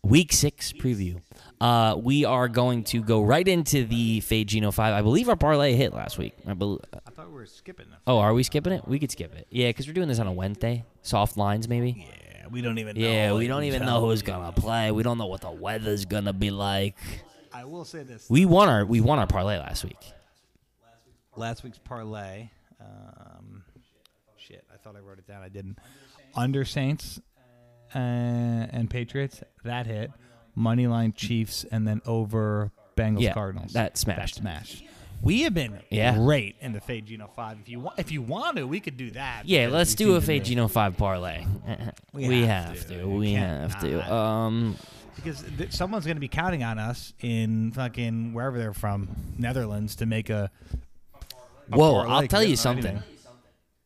[0.02, 1.20] week six preview.
[1.60, 4.92] Uh, we are going to go right into the Fade Geno five.
[4.92, 6.34] I believe our parlay hit last week.
[6.44, 6.80] I believe.
[7.06, 8.00] I thought we were skipping them.
[8.08, 8.88] Oh, are we skipping it?
[8.88, 9.46] We could skip it.
[9.50, 10.84] Yeah, because we're doing this on a Wednesday.
[11.02, 12.08] Soft lines, maybe.
[12.08, 13.08] Yeah, we don't even know.
[13.08, 14.90] Yeah, we don't even know who's gonna play.
[14.90, 16.96] We don't know what the weather's gonna be like.
[17.52, 18.28] I will say this.
[18.28, 20.12] We won our we won our parlay last week.
[21.36, 22.50] Last week's parlay.
[22.80, 23.62] Um,
[24.36, 25.42] shit, I thought I wrote it down.
[25.42, 25.78] I didn't.
[26.34, 27.20] Under Saints
[27.94, 30.10] uh, and Patriots, that hit.
[30.56, 33.72] Moneyline Chiefs, and then over Bengals Yeah, Cardinals.
[33.72, 34.36] that smashed.
[34.36, 34.82] smash.
[35.22, 36.14] We have been Yeah.
[36.16, 37.58] great in the Fade Geno Five.
[37.60, 39.42] If you want, if you want to, we could do that.
[39.46, 41.44] Yeah, let's do a Fade Geno five parlay.
[42.12, 42.98] We We, have have, to.
[43.02, 43.06] to.
[43.08, 44.12] We have to.
[44.12, 44.76] Um,
[45.14, 49.08] because th- someone's going to be counting on us in fucking wherever they're from,
[49.38, 50.50] Netherlands, to make a.
[51.76, 51.94] whoa!
[51.94, 53.02] parlay, I'll tell you something.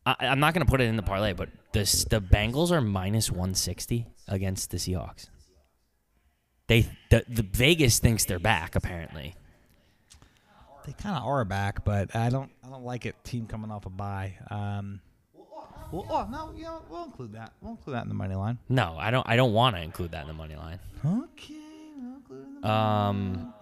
[0.05, 3.31] I, I'm not gonna put it in the parlay, but this the Bengals are minus
[3.31, 5.29] 160 against the Seahawks.
[6.67, 9.35] They the, the Vegas thinks they're back apparently.
[10.85, 12.51] They kind of are back, but I don't.
[12.63, 13.15] I don't like it.
[13.23, 14.35] Team coming off a bye.
[14.51, 15.01] Um,
[15.91, 17.53] well, oh no, you know, we'll include that.
[17.61, 18.59] We'll include that in the money line.
[18.69, 19.27] No, I don't.
[19.27, 20.79] I don't want to include that in the money line.
[21.03, 21.55] Okay,
[21.97, 23.53] we'll include it in the Um,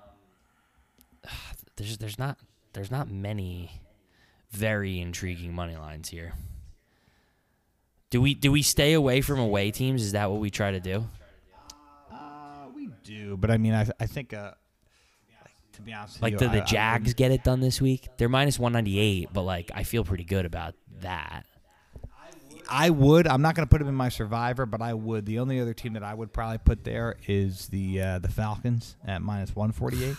[1.78, 2.38] there's there's not
[2.74, 3.72] there's not many
[4.54, 6.34] very intriguing money lines here.
[8.10, 10.02] Do we do we stay away from away teams?
[10.04, 11.06] Is that what we try to do?
[12.12, 14.52] Uh, we do, but I mean, I, I think, uh,
[15.44, 17.60] like, to be honest, with Like, you, did the I Jags wouldn't- get it done
[17.60, 18.08] this week?
[18.18, 21.46] They're minus one ninety eight, but like I feel pretty good about that.
[22.70, 23.28] I would.
[23.28, 25.26] I'm not going to put him in my survivor, but I would.
[25.26, 28.96] The only other team that I would probably put there is the uh, the Falcons
[29.06, 30.16] at minus 148.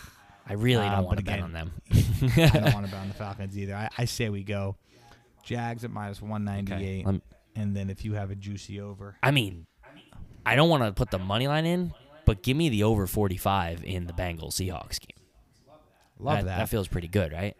[0.47, 1.71] I really Uh, don't want but to bet on them.
[1.91, 3.75] I don't want to bet on the Falcons either.
[3.75, 4.75] I, I say we go
[5.43, 7.21] Jags at minus 198, lem-
[7.55, 9.65] and then if you have a juicy over, I mean,
[10.45, 11.93] I don't want to put the money line in,
[12.25, 15.25] but give me the over 45 in the Bengals Seahawks game.
[16.19, 16.57] love that.
[16.57, 17.55] That feels pretty good, right?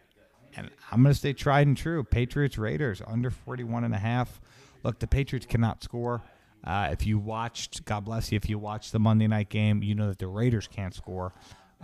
[0.56, 2.02] And I'm going to stay tried and true.
[2.02, 4.40] Patriots Raiders under 41 and a half.
[4.84, 6.22] Look, the Patriots cannot score.
[6.64, 9.94] Uh, if you watched, God bless you, if you watched the Monday night game, you
[9.94, 11.32] know that the Raiders can't score.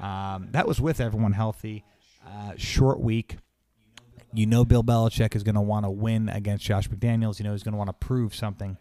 [0.01, 1.85] Um, that was with everyone healthy.
[2.27, 3.37] Uh, short week.
[4.35, 7.39] You know Bill Belichick is going to want to win against Josh McDaniels.
[7.39, 8.79] You know he's going to want to prove something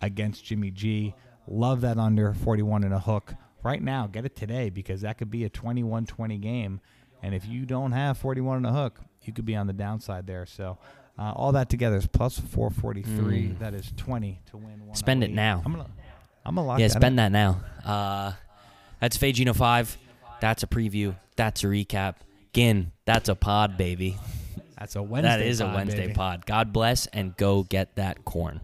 [0.00, 1.14] against Jimmy G.
[1.48, 3.34] Love that under 41 and a hook.
[3.64, 6.80] Right now, get it today because that could be a 21-20 game.
[7.22, 10.26] And if you don't have 41 and a hook, you could be on the downside
[10.26, 10.46] there.
[10.46, 10.78] So
[11.18, 13.56] uh, all that together is plus 443.
[13.60, 14.82] That is 20 to win.
[14.88, 14.96] Mm.
[14.96, 15.62] Spend it now.
[15.64, 15.90] I'm gonna,
[16.44, 17.60] I'm gonna lock yeah, that spend that now.
[17.84, 18.32] Uh,
[19.00, 19.98] that's Fagino 5.
[20.42, 21.14] That's a preview.
[21.36, 22.16] That's a recap.
[22.52, 24.16] Gin, that's a pod, baby.
[24.76, 25.28] That's a Wednesday.
[25.28, 26.14] that is a Wednesday baby.
[26.14, 26.44] pod.
[26.46, 28.60] God bless and go get that corn.